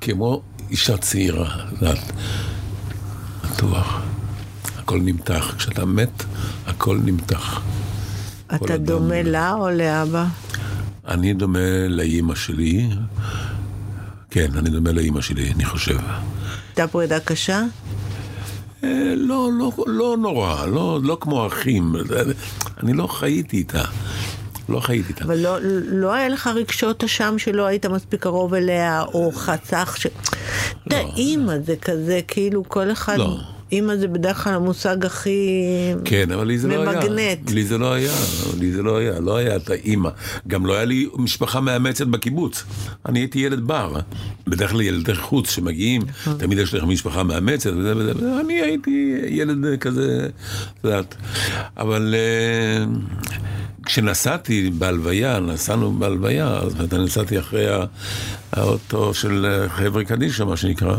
כמו 0.00 0.42
אישה 0.70 0.96
צעירה, 0.96 1.56
יודעת, 1.72 2.12
מתוח. 3.44 4.00
הכל 4.78 5.00
נמתח. 5.02 5.54
כשאתה 5.58 5.84
מת, 5.84 6.24
הכל 6.66 6.98
נמתח. 7.04 7.60
אתה 8.54 8.76
דומה 8.76 9.22
לה 9.22 9.52
או 9.52 9.70
לאבא? 9.70 10.26
אני 11.10 11.34
דומה 11.34 11.88
לאימא 11.88 12.34
שלי. 12.34 12.88
כן, 14.30 14.48
אני 14.58 14.70
דומה 14.70 14.92
לאימא 14.92 15.20
שלי, 15.20 15.52
אני 15.52 15.64
חושב. 15.64 15.96
הייתה 16.68 16.88
פרידה 16.88 17.20
קשה? 17.20 17.62
אה, 18.84 19.14
לא, 19.16 19.50
לא, 19.58 19.72
לא 19.86 20.16
נורא, 20.18 20.66
לא, 20.66 21.00
לא 21.02 21.18
כמו 21.20 21.46
אחים. 21.46 21.94
אני 22.82 22.92
לא 22.92 23.06
חייתי 23.06 23.56
איתה. 23.56 23.82
לא 24.68 24.80
חייתי 24.80 25.08
איתה. 25.08 25.24
אבל 25.24 25.38
לא, 25.38 25.56
לא 25.86 26.12
היה 26.12 26.28
לך 26.28 26.46
רגשות 26.46 27.04
אשם 27.04 27.34
שלא 27.38 27.66
היית 27.66 27.86
מספיק 27.86 28.22
קרוב 28.22 28.54
אליה, 28.54 29.02
או 29.02 29.32
חסך 29.34 29.96
ש... 29.98 30.06
לא. 30.90 30.96
אימא 31.16 31.54
זה 31.66 31.76
כזה, 31.76 32.20
כאילו 32.28 32.64
כל 32.68 32.92
אחד... 32.92 33.18
לא. 33.18 33.40
אימא 33.72 33.96
זה 33.96 34.08
בדרך 34.08 34.44
כלל 34.44 34.54
המושג 34.54 35.06
הכי 35.06 35.60
כן, 36.04 36.30
אבל 36.30 36.46
לי 36.46 36.58
זה 36.58 36.68
ממגנט. 36.68 37.10
לא 37.10 37.20
היה. 37.20 37.36
לי 37.54 37.64
זה 37.64 37.78
לא 37.78 37.92
היה, 37.92 38.12
לי 38.58 38.72
זה 38.72 38.82
לא 38.82 38.96
היה, 38.96 39.20
לא 39.20 39.36
היה 39.36 39.56
את 39.56 39.70
האימא. 39.70 40.10
גם 40.48 40.66
לא 40.66 40.74
היה 40.74 40.84
לי 40.84 41.08
משפחה 41.16 41.60
מאמצת 41.60 42.06
בקיבוץ. 42.06 42.64
אני 43.06 43.18
הייתי 43.18 43.38
ילד 43.38 43.60
בר. 43.60 43.92
בדרך 44.46 44.70
כלל 44.70 44.80
ילדי 44.80 45.14
חוץ 45.14 45.50
שמגיעים, 45.50 46.02
נכון. 46.02 46.38
תמיד 46.38 46.58
יש 46.58 46.74
לך 46.74 46.84
משפחה 46.84 47.22
מאמצת 47.22 47.70
וזה 47.70 47.96
וזה, 47.96 48.12
וזה. 48.16 48.40
אני 48.40 48.60
הייתי 48.60 49.14
ילד 49.28 49.78
כזה, 49.80 50.28
את 50.80 50.84
יודעת. 50.84 51.14
אבל... 51.76 52.14
Uh, 52.14 53.30
כשנסעתי 53.84 54.70
בהלוויה, 54.78 55.40
נסענו 55.40 55.92
בהלוויה, 55.92 56.46
אז 56.46 56.74
נסעתי 56.92 57.38
אחרי 57.38 57.66
האוטו 58.52 59.14
של 59.14 59.66
חבר'ה 59.68 60.04
קדישא, 60.04 60.42
מה 60.42 60.56
שנקרא, 60.56 60.96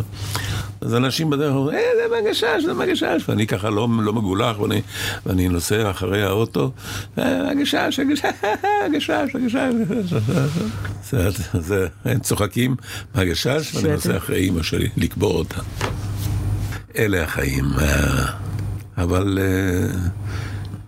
אז 0.82 0.96
אנשים 0.96 1.30
בדרך 1.30 1.54
אומרים, 1.56 1.78
אה, 1.78 1.84
זה 1.96 2.22
מגשש, 2.22 2.64
זה 2.66 2.74
מגשש, 2.74 3.30
ואני 3.30 3.48
ככה 3.48 3.70
לא, 3.70 3.88
לא 4.02 4.14
מגולח, 4.14 4.60
ואני, 4.60 4.82
ואני 5.26 5.48
נוסע 5.50 5.90
אחרי 5.90 6.24
האוטו, 6.24 6.72
אה, 7.18 7.54
מגשש, 7.56 8.00
מגשש, 8.00 8.26
מגשש, 8.90 9.36
מגשש. 9.36 10.14
הם 12.06 12.20
צוחקים, 12.20 12.76
מגשש, 13.16 13.76
ואני 13.76 13.94
נוסע 13.94 14.18
אחרי 14.18 14.38
אימא 14.38 14.64
שלי, 14.64 14.90
לקבור 14.98 15.38
אותה. 15.38 15.62
אלה 16.98 17.24
החיים. 17.24 17.66
אה, 17.80 18.26
אבל... 18.98 19.38
Uh, 19.38 20.22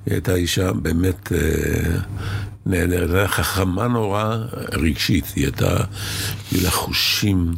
היא 0.05 0.13
הייתה 0.13 0.35
אישה 0.35 0.73
באמת 0.73 1.31
אה, 1.31 1.37
נהדרת, 2.65 3.09
הייתה 3.09 3.27
חכמה 3.27 3.87
נורא 3.87 4.37
רגשית, 4.71 5.25
היא 5.35 5.43
הייתה, 5.43 5.77
היו 6.51 6.63
לה 6.63 6.71
חושים, 6.71 7.53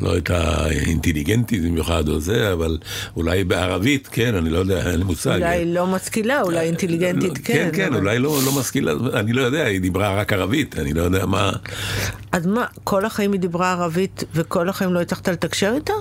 לא 0.00 0.12
הייתה 0.12 0.66
אינטליגנטית 0.70 1.64
במיוחד 1.64 2.08
או 2.08 2.20
זה, 2.20 2.52
אבל 2.52 2.78
אולי 3.16 3.44
בערבית, 3.44 4.08
כן, 4.12 4.34
אני 4.34 4.50
לא 4.50 4.58
יודע, 4.58 4.90
אין 4.90 4.98
לי 4.98 5.04
מושג. 5.04 5.36
אולי 5.36 5.74
לא 5.74 5.86
משכילה, 5.86 6.42
אולי 6.42 6.60
אינטליגנטית, 6.60 7.38
כן. 7.38 7.42
כן, 7.44 7.68
כן. 7.72 7.94
אולי 7.94 8.18
לא, 8.18 8.38
לא 8.46 8.52
משכילה, 8.52 8.92
אני 9.14 9.32
לא 9.32 9.42
יודע, 9.42 9.64
היא 9.64 9.80
דיברה 9.80 10.20
רק 10.20 10.32
ערבית, 10.32 10.78
אני 10.78 10.92
לא 10.92 11.02
יודע 11.02 11.26
מה... 11.26 11.52
אז 12.32 12.46
מה, 12.46 12.64
כל 12.84 13.04
החיים 13.04 13.32
היא 13.32 13.40
דיברה 13.40 13.72
ערבית 13.72 14.24
וכל 14.34 14.68
החיים 14.68 14.94
לא 14.94 15.00
הצלחת 15.00 15.28
לתקשר 15.28 15.72
איתה? 15.74 15.92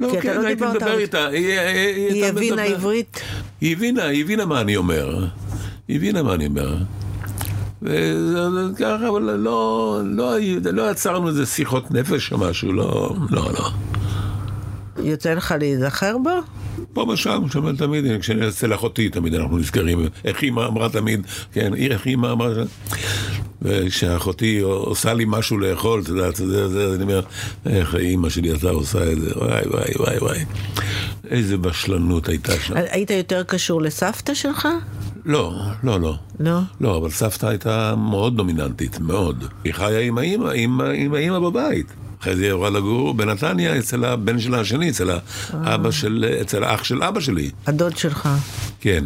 לא, 0.00 0.12
כן, 0.22 0.40
לא 0.40 0.46
הייתי 0.46 0.64
מדבר 0.64 0.98
איתה. 0.98 1.26
היא 1.26 2.24
הבינה 2.24 2.62
עברית? 2.62 3.20
היא 3.60 3.76
הבינה, 3.76 4.04
היא 4.04 4.24
הבינה 4.24 4.46
מה 4.46 4.60
אני 4.60 4.76
אומר. 4.76 5.26
היא 5.88 5.96
הבינה 5.96 6.22
מה 6.22 6.34
אני 6.34 6.46
אומר. 6.46 6.76
וככה, 7.82 9.08
אבל 9.08 9.22
לא, 9.22 10.00
לא, 10.04 10.36
לא 10.72 10.90
יצרנו 10.90 11.28
איזה 11.28 11.46
שיחות 11.46 11.90
נפש 11.90 12.32
או 12.32 12.38
משהו, 12.38 12.72
לא, 12.72 13.16
לא, 13.30 13.50
לא. 13.52 13.70
יוצא 14.98 15.34
לך 15.34 15.54
להיזכר 15.58 16.16
בו? 16.18 16.30
פה 16.92 17.06
ושם, 17.12 17.42
שומע 17.52 17.72
תמיד, 17.78 18.20
כשאני 18.20 18.48
אצל 18.48 18.74
אחותי 18.74 19.08
תמיד 19.08 19.34
אנחנו 19.34 19.58
נזכרים, 19.58 20.08
איך 20.24 20.42
אימא 20.42 20.66
אמרה 20.66 20.88
תמיד, 20.88 21.26
כן, 21.52 21.74
איך 21.74 22.06
אימא 22.06 22.32
אמרה, 22.32 22.48
וכשאחותי 23.62 24.60
עושה 24.60 25.14
לי 25.14 25.24
משהו 25.28 25.58
לאכול, 25.58 26.00
אתה 26.02 26.10
יודע, 26.10 26.30
זה, 26.30 26.68
זה, 26.68 26.94
אני 26.94 27.02
אומר, 27.02 27.20
איך 27.66 27.94
אימא 27.94 28.28
שלי 28.28 28.50
הייתה 28.50 28.70
עושה 28.70 29.12
את 29.12 29.20
זה, 29.20 29.30
וואי, 29.36 29.62
וואי, 29.66 29.92
וואי, 29.98 30.18
וואי. 30.18 30.44
איזה 31.30 31.56
בשלנות 31.56 32.28
הייתה 32.28 32.52
שם. 32.60 32.74
היית 32.76 33.10
יותר 33.10 33.42
קשור 33.42 33.82
לסבתא 33.82 34.34
שלך? 34.34 34.68
לא, 35.24 35.60
לא, 35.82 36.00
לא. 36.00 36.16
לא? 36.40 36.58
לא, 36.80 36.96
אבל 36.96 37.10
סבתא 37.10 37.46
הייתה 37.46 37.94
מאוד 37.96 38.36
דומיננטית, 38.36 39.00
מאוד. 39.00 39.44
היא 39.64 39.74
חיה 39.74 40.00
עם 40.00 40.18
האימא, 40.18 40.50
עם, 40.54 40.80
עם 40.80 41.14
האימא 41.14 41.38
בבית. 41.38 41.86
אחרי 42.20 42.36
זה 42.36 42.44
היא 42.44 42.52
עברה 42.52 42.70
לגור 42.70 43.14
בנתניה 43.14 43.78
אצל 43.78 44.04
הבן 44.04 44.40
שלה 44.40 44.60
השני, 44.60 44.90
אצל 44.90 45.10
האבא 45.52 45.90
של, 45.90 46.38
אצל 46.40 46.64
האח 46.64 46.84
של 46.84 47.02
אבא 47.02 47.20
שלי. 47.20 47.50
הדוד 47.66 47.96
שלך. 47.96 48.28
כן. 48.80 49.04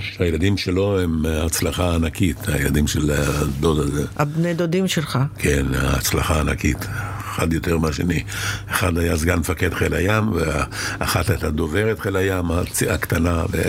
שהילדים 0.00 0.56
שלו 0.56 1.00
הם 1.00 1.26
הצלחה 1.26 1.94
ענקית, 1.94 2.48
הילדים 2.48 2.86
של 2.86 3.10
הדוד 3.10 3.78
הזה. 3.78 4.06
הבני 4.16 4.54
דודים 4.54 4.88
שלך. 4.88 5.18
כן, 5.38 5.66
הצלחה 5.74 6.40
ענקית. 6.40 6.86
אחד 7.36 7.52
יותר 7.52 7.78
מהשני. 7.78 8.22
אחד 8.70 8.98
היה 8.98 9.16
סגן 9.16 9.38
מפקד 9.38 9.74
חיל 9.74 9.94
הים, 9.94 10.32
ואחת 10.32 11.30
הייתה 11.30 11.50
דוברת 11.50 11.98
חיל 11.98 12.16
הים, 12.16 12.44
הקטנה. 12.90 13.44
ו... 13.52 13.62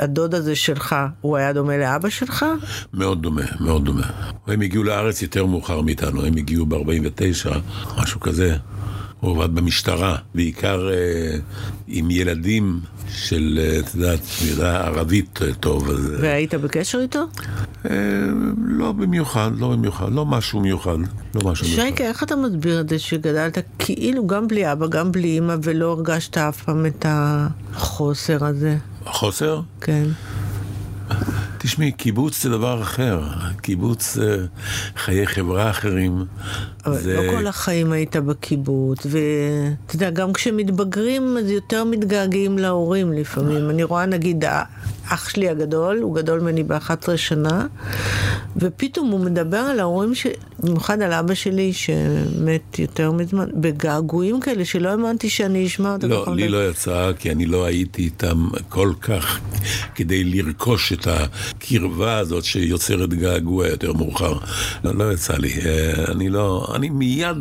הדוד 0.00 0.34
הזה 0.34 0.56
שלך, 0.56 0.96
הוא 1.20 1.36
היה 1.36 1.52
דומה 1.52 1.76
לאבא 1.76 2.08
שלך? 2.08 2.46
מאוד 2.94 3.22
דומה, 3.22 3.42
מאוד 3.60 3.84
דומה. 3.84 4.06
הם 4.46 4.60
הגיעו 4.60 4.84
לארץ 4.84 5.22
יותר 5.22 5.46
מאוחר 5.46 5.80
מאיתנו, 5.80 6.24
הם 6.24 6.36
הגיעו 6.36 6.66
ב-49, 6.66 7.50
משהו 8.02 8.20
כזה. 8.20 8.56
הוא 9.20 9.36
עבד 9.44 9.54
במשטרה, 9.54 10.16
בעיקר 10.34 10.90
אה, 10.90 11.36
עם 11.88 12.10
ילדים 12.10 12.80
של, 13.14 13.60
אה, 13.62 13.78
את 13.78 13.94
יודעת, 13.94 14.20
מילה 14.44 14.86
ערבית 14.86 15.38
אה, 15.42 15.54
טוב. 15.54 15.90
אז, 15.90 16.12
והיית 16.20 16.54
בקשר 16.54 17.00
איתו? 17.00 17.24
אה, 17.90 17.96
לא 18.64 18.92
במיוחד, 18.92 19.50
לא 19.58 19.68
במיוחד, 19.68 20.12
לא 20.12 20.26
משהו 20.26 20.60
מיוחד, 20.60 20.96
לא 21.34 21.50
משהו 21.50 21.66
מיוחד. 21.66 21.82
שייקה, 21.82 22.04
איך 22.04 22.22
אתה 22.22 22.36
מסביר 22.36 22.80
את 22.80 22.88
זה 22.88 22.98
שגדלת 22.98 23.58
כאילו 23.78 24.26
גם 24.26 24.48
בלי 24.48 24.72
אבא, 24.72 24.86
גם 24.86 25.12
בלי 25.12 25.38
אמא, 25.38 25.54
ולא 25.62 25.92
הרגשת 25.92 26.38
אף 26.38 26.62
פעם 26.62 26.86
את 26.86 27.06
החוסר 27.08 28.44
הזה? 28.44 28.76
החוסר? 29.06 29.60
כן. 29.80 30.04
תשמעי, 31.62 31.92
קיבוץ 31.92 32.42
זה 32.42 32.50
דבר 32.50 32.82
אחר. 32.82 33.22
קיבוץ 33.62 34.14
זה 34.14 34.46
חיי 34.96 35.26
חברה 35.26 35.70
אחרים. 35.70 36.24
אבל 36.86 36.98
זה... 36.98 37.16
לא 37.16 37.32
כל 37.32 37.46
החיים 37.46 37.92
היית 37.92 38.16
בקיבוץ, 38.16 39.06
ואתה 39.06 39.94
יודע, 39.96 40.10
גם 40.10 40.32
כשמתבגרים, 40.32 41.36
אז 41.36 41.50
יותר 41.50 41.84
מתגעגעים 41.84 42.58
להורים 42.58 43.12
לפעמים. 43.12 43.70
אני 43.70 43.82
רואה, 43.82 44.06
נגיד, 44.06 44.44
אח 45.08 45.28
שלי 45.28 45.48
הגדול, 45.48 45.98
הוא 45.98 46.16
גדול 46.16 46.40
ממני 46.40 46.62
ב-11 46.62 47.16
שנה, 47.16 47.66
ופתאום 48.56 49.10
הוא 49.10 49.20
מדבר 49.20 49.58
על 49.58 49.80
ההורים, 49.80 50.14
ש... 50.14 50.26
במיוחד 50.62 51.02
על 51.02 51.12
אבא 51.12 51.34
שלי, 51.34 51.72
שמת 51.72 52.78
יותר 52.78 53.12
מזמן, 53.12 53.48
בגעגועים 53.54 54.40
כאלה, 54.40 54.64
שלא 54.64 54.88
האמנתי 54.88 55.30
שאני 55.30 55.66
אשמע 55.66 55.92
אותם. 55.92 56.08
לא, 56.08 56.26
לי 56.36 56.48
לא 56.48 56.68
יצא, 56.70 57.12
כי 57.18 57.30
אני 57.30 57.46
לא 57.46 57.64
הייתי 57.64 58.02
איתם 58.02 58.48
כל 58.68 58.92
כך 59.00 59.40
כדי 59.94 60.24
לרכוש 60.24 60.92
את 60.92 61.06
הקרבה 61.50 62.18
הזאת 62.18 62.44
שיוצרת 62.44 63.14
געגוע 63.14 63.68
יותר 63.68 63.92
מאוחר. 63.92 64.38
לא, 64.84 64.94
לא 64.94 65.12
יצא 65.12 65.34
לי. 65.36 65.52
אני 66.08 66.28
לא, 66.28 66.72
אני 66.74 66.90
מיד 66.90 67.36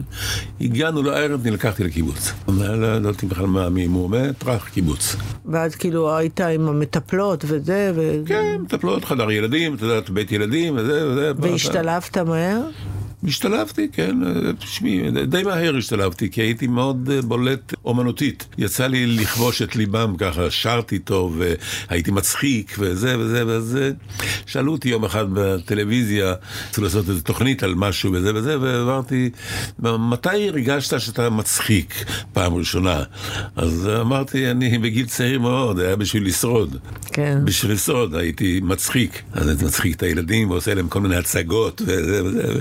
הגענו 0.62 1.04
לארץ, 1.04 1.40
נלקחתי 1.44 1.84
לקיבוץ. 1.84 2.32
לא 2.48 2.88
ידעתי 2.96 3.26
בכלל 3.26 3.46
מה, 3.46 3.70
מי 3.70 3.86
הוא 3.86 4.10
מת, 4.10 4.38
טראח, 4.38 4.70
קיבוץ. 4.70 5.16
ואז 5.46 5.76
כאילו 5.76 6.18
היית 6.18 6.42
עם 6.42 6.68
המטפלות 6.68 7.46
וזה, 7.48 7.92
ו... 7.96 8.22
כן, 8.26 8.58
מטפלות, 8.62 9.06
חדר 9.06 9.32
ילדים, 9.32 9.76
את 9.76 9.82
יודעת, 9.82 10.10
בית 10.10 10.32
ילדים 10.32 10.78
וזה 10.78 11.08
וזה. 11.08 11.32
והשתלבת 11.38 12.18
מהר? 12.18 12.62
השתלבתי, 13.24 13.88
כן, 13.92 14.16
תשמעי, 14.60 15.12
די 15.28 15.44
מהר 15.44 15.78
השתלבתי, 15.78 16.32
כי 16.32 16.42
הייתי 16.42 16.68
מאוד 16.68 17.10
בולט 17.24 17.74
אומנותית. 17.86 18.48
יצא 18.58 18.88
לי 18.88 19.08
לכבוש 19.08 19.62
את 19.62 19.76
ליבם 19.76 20.14
ככה, 20.18 20.52
שרתי 20.52 21.00
טוב, 21.00 21.42
והייתי 21.90 22.12
מצחיק, 22.12 22.76
וזה 22.80 23.20
וזה 23.20 23.44
וזה. 23.48 23.92
שאלו 24.46 24.72
אותי 24.72 24.90
יום 24.90 25.06
אחד 25.06 25.26
בטלוויזיה, 25.34 26.34
רצו 26.70 26.82
לעשות 26.82 27.10
איזו 27.10 27.22
תוכנית 27.22 27.64
על 27.64 27.76
משהו 27.76 28.12
וזה 28.14 28.36
וזה, 28.36 28.60
ואמרתי, 28.62 29.30
מתי 29.80 30.50
הרגשת 30.50 31.00
שאתה 31.00 31.30
מצחיק 31.30 32.06
פעם 32.34 32.54
ראשונה? 32.54 33.04
אז 33.56 33.90
אמרתי, 34.02 34.52
אני 34.52 34.78
בגיל 34.78 35.06
צעיר 35.06 35.40
מאוד, 35.40 35.80
היה 35.80 35.96
בשביל 35.96 36.26
לשרוד. 36.26 36.78
כן. 37.06 37.38
בשביל 37.44 37.72
לשרוד 37.72 38.16
הייתי 38.16 38.60
מצחיק. 38.64 39.22
אז 39.34 39.48
הייתי 39.48 39.66
מצחיק 39.66 39.96
את 39.96 40.04
הילדים 40.04 40.50
ועושה 40.50 40.74
להם 40.74 40.88
כל 40.88 41.00
מיני 41.00 41.16
הצגות 41.16 41.82
וזה 41.86 42.26
וזה. 42.26 42.60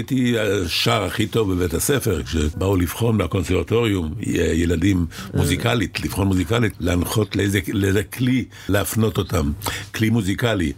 הייתי 0.00 0.38
השר 0.38 1.04
הכי 1.04 1.26
טוב 1.26 1.52
בבית 1.52 1.74
הספר, 1.74 2.22
כשבאו 2.22 2.76
לבחון 2.76 3.18
בקונסרבטוריום 3.18 4.14
ילדים 4.54 5.06
מוזיקלית, 5.34 6.00
לבחון 6.00 6.26
מוזיקלית, 6.26 6.72
להנחות 6.80 7.36
לאיזה, 7.36 7.60
לאיזה 7.72 8.02
כלי 8.02 8.44
להפנות 8.68 9.18
אותם, 9.18 9.52
כלי 9.94 10.10
מוזיקלי. 10.10 10.72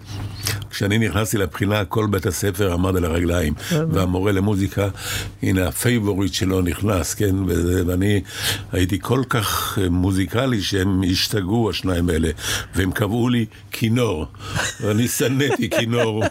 כשאני 0.71 0.99
נכנסתי 0.99 1.39
לבחינה, 1.39 1.85
כל 1.85 2.07
בית 2.11 2.27
הספר 2.27 2.73
עמד 2.73 2.97
על 2.97 3.05
הרגליים, 3.05 3.55
והמורה 3.91 4.33
למוזיקה, 4.33 4.89
הנה 5.43 5.69
הפייבוריט 5.69 6.33
שלו 6.33 6.61
נכנס, 6.61 7.15
כן, 7.15 7.35
ואני 7.87 8.21
הייתי 8.73 8.99
כל 9.01 9.23
כך 9.29 9.79
מוזיקלי 9.91 10.63
שהם 10.63 11.03
השתגעו, 11.11 11.71
השניים 11.71 12.09
האלה, 12.09 12.31
והם 12.75 12.93
קבעו 12.93 13.29
לי 13.29 13.47
כינור, 13.73 14.27
ואני 14.81 15.09
שנאתי 15.09 15.71
כינור. 15.71 16.25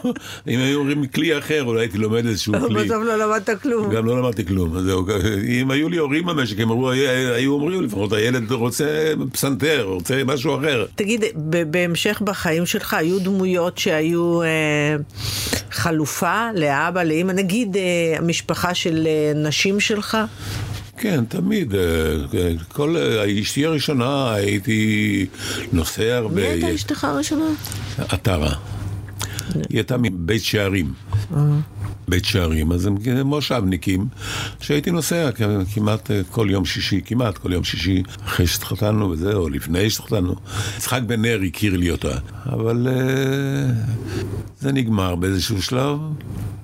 אם 0.48 0.58
היו 0.58 0.78
אומרים 0.78 1.06
כלי 1.06 1.38
אחר, 1.38 1.62
אולי 1.64 1.80
הייתי 1.80 1.98
לומד 1.98 2.26
איזשהו 2.26 2.54
כלי. 2.68 2.81
בסוף 2.84 3.04
לא 3.04 3.18
למדת 3.18 3.62
כלום. 3.62 3.94
גם 3.94 4.06
לא 4.06 4.18
למדתי 4.18 4.46
כלום. 4.46 4.82
זהו, 4.82 5.06
אם 5.48 5.70
היו 5.70 5.88
לי 5.88 5.96
הורים 5.96 6.26
במשק, 6.26 6.60
הם 6.60 6.70
אמרו, 6.70 6.90
היו 7.34 7.52
אומרים 7.52 7.82
לפחות, 7.82 8.12
הילד 8.12 8.52
רוצה 8.52 9.12
פסנתר, 9.32 9.82
רוצה 9.82 10.24
משהו 10.24 10.58
אחר. 10.58 10.86
תגיד, 10.94 11.24
בהמשך 11.70 12.22
בחיים 12.24 12.66
שלך 12.66 12.94
היו 12.94 13.18
דמויות 13.18 13.78
שהיו 13.78 14.42
אה, 14.42 14.48
חלופה 15.70 16.48
לאבא, 16.54 17.02
לאמא, 17.02 17.32
נגיד 17.32 17.76
אה, 17.76 17.82
המשפחה 18.18 18.74
של 18.74 19.06
אה, 19.06 19.32
נשים 19.34 19.80
שלך? 19.80 20.18
כן, 20.96 21.24
תמיד. 21.24 21.74
כל 22.68 22.96
אשתי 23.42 23.66
הראשונה 23.66 24.34
הייתי 24.34 25.26
נוסע 25.72 26.16
הרבה. 26.16 26.34
מי 26.34 26.42
הייתה 26.42 26.74
אשתך 26.74 27.04
הראשונה? 27.04 27.44
עטרה. 27.98 28.54
היא 29.54 29.64
הייתה 29.70 29.96
מבית 29.96 30.42
שערים. 30.42 30.92
בית 32.08 32.24
שערים, 32.24 32.72
אז 32.72 32.86
הם 32.86 32.96
מושבניקים, 33.24 34.06
שהייתי 34.60 34.90
נוסע 34.90 35.30
כמעט 35.74 36.10
כל 36.30 36.46
יום 36.50 36.64
שישי, 36.64 37.00
כמעט 37.04 37.38
כל 37.38 37.52
יום 37.52 37.64
שישי, 37.64 38.02
אחרי 38.24 38.46
שהתחתנו 38.46 39.10
וזה, 39.10 39.34
או 39.34 39.48
לפני 39.48 39.90
שהתחתנו. 39.90 40.34
יצחק 40.76 41.00
בן 41.06 41.22
נר 41.22 41.40
הכיר 41.46 41.76
לי 41.76 41.90
אותה, 41.90 42.18
אבל 42.46 42.86
uh, 42.86 42.90
זה 44.60 44.72
נגמר 44.72 45.14
באיזשהו 45.14 45.62
שלב, 45.62 45.98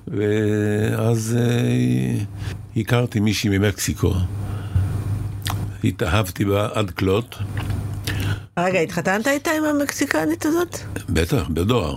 ואז 0.07 1.37
uh, 1.37 2.79
הכרתי 2.79 3.19
מישהי 3.19 3.57
ממקסיקו. 3.57 4.13
התאהבתי 5.83 6.45
בה 6.45 6.67
עד 6.73 6.91
כלות. 6.91 7.35
רגע, 8.59 8.79
התחתנת 8.79 9.27
איתה 9.27 9.51
עם 9.51 9.63
המקסיקנית 9.63 10.45
הזאת? 10.45 10.77
בטח, 11.09 11.47
בדואר. 11.49 11.95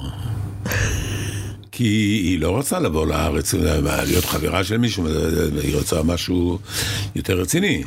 כי 1.73 1.85
היא 2.25 2.39
לא 2.41 2.59
רצה 2.59 2.79
לבוא 2.79 3.07
לארץ, 3.07 3.55
להיות 3.55 4.25
חברה 4.25 4.65
של 4.65 4.79
מישהו, 4.79 5.07
היא 5.63 5.77
רצה 5.77 6.03
משהו 6.03 6.59
יותר 7.15 7.41
רציני. 7.41 7.83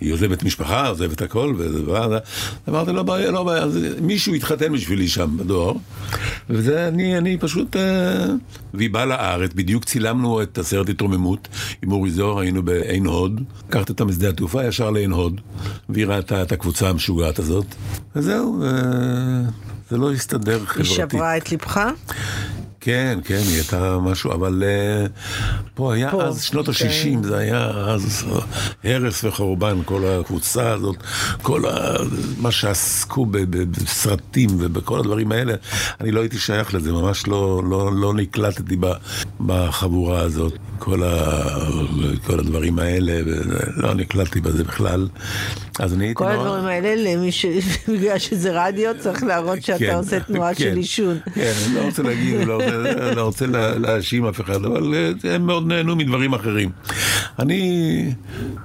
היא 0.00 0.12
עוזבת 0.12 0.42
משפחה, 0.42 0.88
עוזבת 0.88 1.22
הכל, 1.22 1.54
ואמרתי, 2.66 2.92
לא 2.92 3.02
בעיה, 3.02 3.30
לא 3.30 3.44
בעיה, 3.44 3.64
מישהו 4.00 4.34
התחתן 4.34 4.72
בשבילי 4.72 5.08
שם 5.08 5.36
בדואר, 5.36 5.72
וזה, 6.50 6.88
אני, 6.88 7.18
אני 7.18 7.38
פשוט... 7.38 7.76
והיא 8.74 8.90
באה 8.90 9.04
לארץ, 9.04 9.50
בדיוק 9.54 9.84
צילמנו 9.84 10.42
את 10.42 10.58
הסרט 10.58 10.88
התרוממות 10.88 11.48
עם 11.82 11.92
אורי 11.92 12.10
זוהר, 12.10 12.38
היינו 12.38 12.62
בעין 12.62 13.06
הוד, 13.06 13.40
לקחת 13.68 13.88
אותה 13.88 14.04
משדה 14.04 14.28
התעופה 14.28 14.64
ישר 14.64 14.90
לעין 14.90 15.10
הוד, 15.10 15.40
והיא 15.88 16.06
ראתה 16.06 16.42
את 16.42 16.52
הקבוצה 16.52 16.88
המשוגעת 16.88 17.38
הזאת, 17.38 17.66
וזהו, 18.16 18.62
זה 19.90 19.96
לא 19.96 20.12
הסתדר 20.12 20.64
חברתית. 20.64 20.76
היא 20.76 20.96
שברה 20.96 21.36
את 21.36 21.50
ליבך? 21.50 21.80
כן, 22.80 23.18
כן, 23.24 23.34
היא 23.46 23.54
הייתה 23.54 23.98
משהו, 24.02 24.32
אבל 24.32 24.62
אה, 24.66 25.06
פה 25.74 25.94
היה 25.94 26.10
פה, 26.10 26.22
אז 26.22 26.42
שנות 26.42 26.66
כן. 26.70 26.86
ה-60, 26.86 27.26
זה 27.26 27.38
היה 27.38 27.66
אז 27.70 28.24
הרס 28.84 29.24
וחורבן, 29.24 29.78
כל 29.84 30.02
הקבוצה 30.06 30.70
הזאת, 30.72 30.96
כל 31.42 31.66
ה... 31.66 31.96
מה 32.38 32.50
שעסקו 32.50 33.26
בסרטים 33.70 34.50
ובכל 34.58 34.98
הדברים 34.98 35.32
האלה, 35.32 35.54
אני 36.00 36.10
לא 36.10 36.20
הייתי 36.20 36.38
שייך 36.38 36.74
לזה, 36.74 36.92
ממש 36.92 37.26
לא, 37.26 37.62
לא, 37.70 37.90
לא 38.00 38.14
נקלטתי 38.14 38.76
בחבורה 39.46 40.20
הזאת, 40.20 40.52
כל, 40.78 41.02
ה... 41.02 41.36
כל 42.26 42.38
הדברים 42.40 42.78
האלה, 42.78 43.12
לא 43.76 43.94
נקלטתי 43.94 44.40
בזה 44.40 44.64
בכלל. 44.64 45.08
אז 45.78 45.94
אני 45.94 46.04
הייתי 46.04 46.14
כל 46.18 46.32
נורא- 46.32 46.42
הדברים 46.46 46.64
האלה, 46.66 46.94
למי 47.14 47.32
ש... 47.32 47.46
בגלל 47.92 48.18
שזה 48.18 48.50
רדיו, 48.66 48.92
צריך 48.98 49.22
להראות 49.22 49.62
שאתה 49.62 49.78
כן, 49.78 49.94
עושה 49.94 50.20
תנועה 50.20 50.54
כן, 50.54 50.58
של 50.64 50.76
עישון. 50.76 51.18
כן, 51.34 51.52
אני 51.66 51.74
לא 51.74 51.80
רוצה 51.80 52.02
להגיד, 52.02 52.46
לא 52.46 52.54
רוצה, 52.54 52.69
לא 53.16 53.22
רוצה 53.22 53.46
לה- 53.46 53.78
להאשים 53.78 54.26
אף 54.26 54.40
אחד, 54.40 54.64
אבל 54.64 54.94
אה, 54.94 55.34
הם 55.34 55.46
מאוד 55.46 55.66
נהנו 55.66 55.96
מדברים 55.96 56.34
אחרים. 56.34 56.70
אני 57.38 57.60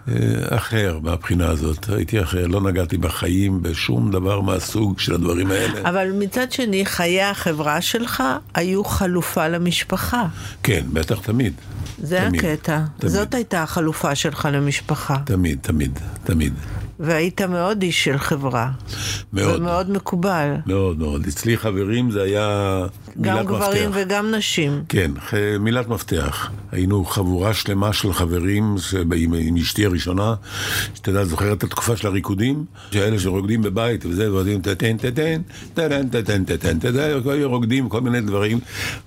אה, 0.08 0.14
אחר 0.58 1.00
מהבחינה 1.04 1.48
הזאת, 1.50 1.90
הייתי 1.90 2.22
אחר, 2.22 2.48
לא 2.48 2.62
נגעתי 2.62 2.98
בחיים 2.98 3.62
בשום 3.62 4.12
דבר 4.12 4.42
מהסוג 4.42 5.00
של 5.00 5.14
הדברים 5.14 5.52
האלה. 5.52 5.90
אבל 5.90 6.12
מצד 6.20 6.52
שני, 6.52 6.86
חיי 6.86 7.22
החברה 7.24 7.82
שלך 7.82 8.24
היו 8.56 8.84
חלופה 8.84 9.48
למשפחה. 9.48 10.24
כן, 10.64 10.86
בטח 10.94 11.20
תמיד. 11.22 11.54
זה 11.98 12.24
תמיד, 12.28 12.46
הקטע. 12.46 12.80
תמיד. 12.98 13.12
זאת 13.14 13.34
הייתה 13.34 13.64
החלופה 13.64 14.16
שלך 14.16 14.48
למשפחה. 14.52 15.18
תמיד, 15.26 15.58
תמיד, 15.62 16.00
תמיד. 16.24 16.54
והיית 17.00 17.42
מאוד 17.42 17.82
איש 17.82 18.04
של 18.04 18.18
חברה. 18.18 18.72
מאוד. 19.34 19.62
ומאוד 19.62 19.92
מקובל. 19.92 20.54
מאוד 20.66 21.00
מאוד. 21.00 21.28
אצלי 21.28 21.58
חברים 21.58 22.12
זה 22.12 22.24
היה 22.24 22.80
מילת 23.16 23.38
גם 23.38 23.46
גברים 23.46 23.90
מפתח. 23.90 24.02
וגם 24.06 24.32
נשים. 24.36 24.84
כן, 24.90 25.12
מילת 25.60 25.88
מפתח. 25.88 26.52
היינו 26.72 27.06
חבורה 27.06 27.54
שלמה 27.54 27.94
של 27.94 28.14
חברים 28.14 28.76
עם, 29.16 29.34
עם 29.34 29.58
אשתי 29.58 29.86
הראשונה, 29.86 30.34
שאתה 30.96 31.10
יודע, 31.10 31.24
זוכרת 31.24 31.58
את 31.58 31.64
התקופה 31.64 31.98
של 31.98 32.08
הריקודים? 32.08 32.66
שאלה 32.92 33.20
שרוקדים 33.20 33.62
בבית 33.62 34.06
וזה, 34.06 34.34
ועודים 34.34 34.62
טטן 34.62 34.98
טטן, 34.98 35.42
טטן 35.74 36.10
טטן 36.10 36.44
טטן, 36.44 36.78
אתה 36.78 36.88
יודע, 36.88 37.06
היו 37.26 37.50
רוקדים 37.50 37.90
כל 37.90 38.02
מיני 38.02 38.22
דברים, 38.22 38.60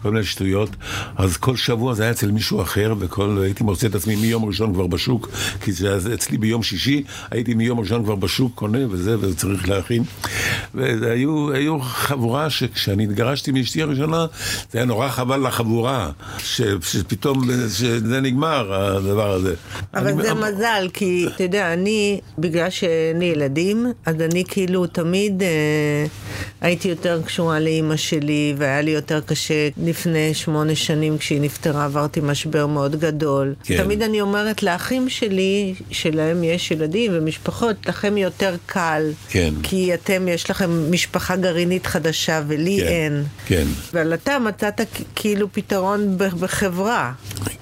כל 0.03 0.11
מיני 0.11 0.25
שטויות. 0.25 0.71
אז 1.17 1.37
כל 1.37 1.57
שבוע 1.57 1.95
זה 1.95 2.03
היה 2.03 2.13
אצל 2.13 2.31
מישהו 2.31 2.63
אחר, 2.63 2.95
וכל, 2.99 3.39
הייתי 3.43 3.65
מוצא 3.65 3.87
את 3.87 3.95
עצמי 3.95 4.17
מיום 4.17 4.45
ראשון 4.45 4.75
כבר 4.75 4.87
בשוק, 4.87 5.29
כי 5.61 5.73
זה 5.73 6.15
אצלי 6.15 6.39
ביום 6.39 6.63
שישי, 6.63 7.03
הייתי 7.31 7.55
מיום 7.55 7.78
ראשון 7.81 8.05
כבר 8.05 8.15
בשוק, 8.15 8.53
קונה 8.55 8.79
וזה, 8.91 9.17
וצריך 9.21 9.69
להכין. 9.69 10.03
והיו 10.75 11.53
היו 11.53 11.81
חבורה 11.81 12.51
שכשאני 12.51 13.05
התגרשתי 13.05 13.53
מאשתי 13.53 13.83
הראשונה, 13.83 14.27
זה 14.73 14.79
היה 14.79 14.85
נורא 14.85 15.09
חבל 15.09 15.47
לחבורה, 15.47 16.11
ש, 16.39 16.63
שפתאום 16.83 17.43
שזה 17.69 18.21
נגמר, 18.21 18.75
הדבר 18.75 19.31
הזה. 19.33 19.55
אבל 19.95 20.09
אני- 20.09 20.23
זה 20.23 20.35
מזל, 20.35 20.89
כי 20.93 21.27
אתה 21.35 21.43
יודע, 21.43 21.73
אני, 21.73 22.21
בגלל 22.39 22.71
שאין 22.71 23.19
לי 23.19 23.25
ילדים, 23.25 23.87
אז 24.07 24.15
אני 24.21 24.45
כאילו 24.49 24.87
תמיד 24.87 25.43
אה, 25.43 25.49
הייתי 26.61 26.89
יותר 26.89 27.23
קשורה 27.23 27.61
לאימא 27.61 27.97
שלי, 27.97 28.55
והיה 28.59 28.81
לי 28.81 28.91
יותר 28.91 29.21
קשה 29.21 29.69
לפני 29.85 30.35
שמונה 30.35 30.75
שנים 30.75 31.19
כשהיא 31.19 31.41
נפטרה, 31.41 31.85
עברתי 31.85 32.21
משבר 32.23 32.67
מאוד 32.67 32.97
גדול. 32.97 33.55
כן. 33.65 33.83
תמיד 33.83 34.03
אני 34.03 34.21
אומרת 34.21 34.63
לאחים 34.63 35.09
שלי, 35.09 35.75
שלהם 35.91 36.45
יש 36.45 36.71
ילדים 36.71 37.13
ומשפחות, 37.15 37.77
לכם 37.87 38.17
יותר 38.17 38.55
קל. 38.67 39.03
כן. 39.29 39.55
כי 39.63 39.95
אתם, 39.95 40.29
יש 40.29 40.51
לכם 40.51 40.93
משפחה 40.93 41.37
גרעינית 41.37 41.87
חדשה, 41.87 42.43
ולי 42.47 42.79
כן, 42.81 42.87
אין. 42.87 43.25
כן, 43.47 43.65
אבל 43.93 44.15
אתה 44.15 44.39
מצאת 44.39 44.81
כאילו 45.15 45.53
פתרון 45.53 46.19
בחברה. 46.19 47.13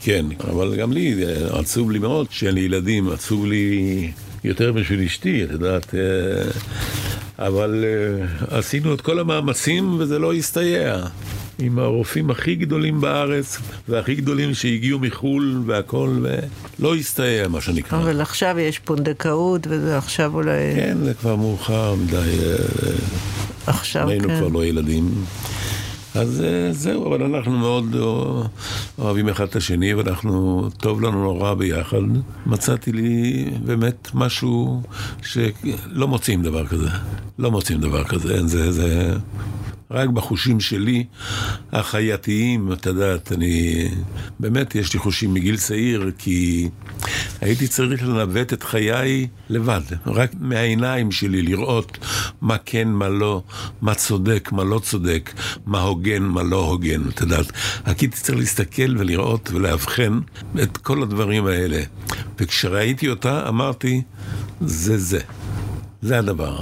כן, 0.03 0.27
אבל 0.51 0.77
גם 0.77 0.93
לי, 0.93 1.25
אה, 1.25 1.59
עצוב 1.59 1.91
לי 1.91 1.99
מאוד 1.99 2.27
שאין 2.31 2.55
לי 2.55 2.61
ילדים, 2.61 3.09
עצוב 3.09 3.47
לי 3.47 4.11
יותר 4.45 4.73
בשביל 4.73 5.03
אשתי, 5.03 5.45
את 5.45 5.51
יודעת. 5.51 5.95
אבל 7.39 7.85
אה, 7.85 8.59
עשינו 8.59 8.95
את 8.95 9.01
כל 9.01 9.19
המאמצים 9.19 9.97
וזה 9.99 10.19
לא 10.19 10.33
הסתייע. 10.33 11.07
עם 11.59 11.79
הרופאים 11.79 12.31
הכי 12.31 12.55
גדולים 12.55 13.01
בארץ 13.01 13.59
והכי 13.89 14.15
גדולים 14.15 14.55
שהגיעו 14.55 14.99
מחו"ל 14.99 15.63
והכל, 15.67 16.25
ולא 16.79 16.95
הסתייע 16.95 17.49
מה 17.49 17.61
שנקרא. 17.61 17.99
אבל 17.99 18.21
עכשיו 18.21 18.59
יש 18.59 18.79
פונדקאות, 18.79 19.67
וזה 19.71 19.99
עכשיו 19.99 20.35
אולי... 20.35 20.75
כן, 20.77 20.97
זה 21.05 21.15
כבר 21.15 21.37
מאוחר 21.37 21.95
מדי, 21.95 22.17
אה, 22.17 22.93
עכשיו, 23.67 24.09
היינו 24.09 24.29
כן. 24.29 24.39
כבר 24.39 24.49
לא 24.49 24.65
ילדים. 24.65 25.25
אז 26.17 26.43
אה, 26.45 26.73
זהו, 26.73 27.07
אבל 27.07 27.23
אנחנו 27.23 27.59
מאוד 27.59 27.95
אה, 27.95 28.47
אוהבים 28.99 29.29
אחד 29.29 29.45
את 29.45 29.57
השני, 29.57 29.95
ואנחנו, 29.95 30.69
טוב 30.77 31.03
לנו 31.03 31.23
נורא 31.23 31.55
ביחד. 31.55 31.99
מצאתי 32.47 32.93
לי 32.93 33.45
באמת 33.65 34.09
משהו 34.15 34.83
שלא 35.23 36.09
מוצאים 36.09 36.43
דבר 36.43 36.67
כזה. 36.67 36.89
לא 37.39 37.51
מוצאים 37.51 37.81
דבר 37.81 38.05
כזה, 38.05 38.35
אין 38.35 38.47
זה, 38.47 38.73
זה... 38.73 39.17
רק 39.91 40.09
בחושים 40.09 40.61
שלי, 40.61 41.05
החייתיים, 41.73 42.73
את 42.73 42.87
יודעת, 42.87 43.33
אני... 43.33 43.89
באמת, 44.41 44.75
יש 44.75 44.95
לי 44.95 44.99
חושים 44.99 45.35
מגיל 45.35 45.57
צעיר, 45.57 46.11
כי 46.19 46.69
הייתי 47.41 47.69
צריך 47.69 48.03
לנווט 48.03 48.53
את 48.53 48.63
חיי 48.63 49.27
לבד, 49.49 49.81
רק 50.07 50.31
מהעיניים 50.41 51.13
שלי, 51.13 51.43
לראות 51.43 51.99
מה 52.41 52.57
כן, 52.59 52.89
מה 52.89 53.09
לא, 53.09 53.43
מה 53.83 53.95
צודק, 53.95 54.49
מה 54.53 54.65
לא 54.65 54.79
צודק, 54.79 55.33
מה 55.67 55.81
הוגן, 55.81 56.23
מה 56.23 56.43
לא 56.43 56.65
הוגן, 56.65 57.09
את 57.09 57.21
יודעת. 57.21 57.47
רק 57.87 57.99
הייתי 57.99 58.21
צריך 58.21 58.39
להסתכל 58.39 58.99
ולראות 58.99 59.51
ולאבחן 59.53 60.21
את 60.63 60.77
כל 60.77 61.03
הדברים 61.03 61.47
האלה. 61.47 61.83
וכשראיתי 62.39 63.09
אותה, 63.09 63.49
אמרתי, 63.49 64.03
זה 64.61 64.99
זה. 64.99 65.21
זה 66.03 66.19
הדבר. 66.19 66.59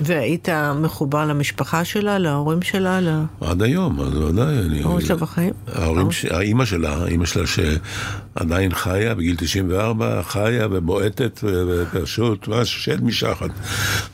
והיית 0.00 0.48
מחובר 0.80 1.24
למשפחה 1.24 1.84
שלה, 1.84 2.18
להורים 2.18 2.62
שלה, 2.62 3.00
ל... 3.00 3.08
עד 3.40 3.62
היום, 3.62 4.00
אז 4.00 4.14
ודאי. 4.16 4.58
אני- 4.58 4.82
ההורים 4.82 5.06
שלה 5.06 5.16
בחיים? 5.16 5.52
ההורים, 5.72 6.12
ש... 6.12 6.24
האימא 6.24 6.64
שלה, 6.64 6.96
האימא 6.96 7.26
שלה 7.26 7.44
שעדיין 7.46 8.74
חיה, 8.74 9.14
בגיל 9.14 9.36
94, 9.36 10.22
חיה 10.22 10.68
ובועטת, 10.70 11.40
ופשוט 11.44 12.48
משהו 12.48 12.80
שד 12.80 13.04
משחת. 13.04 13.50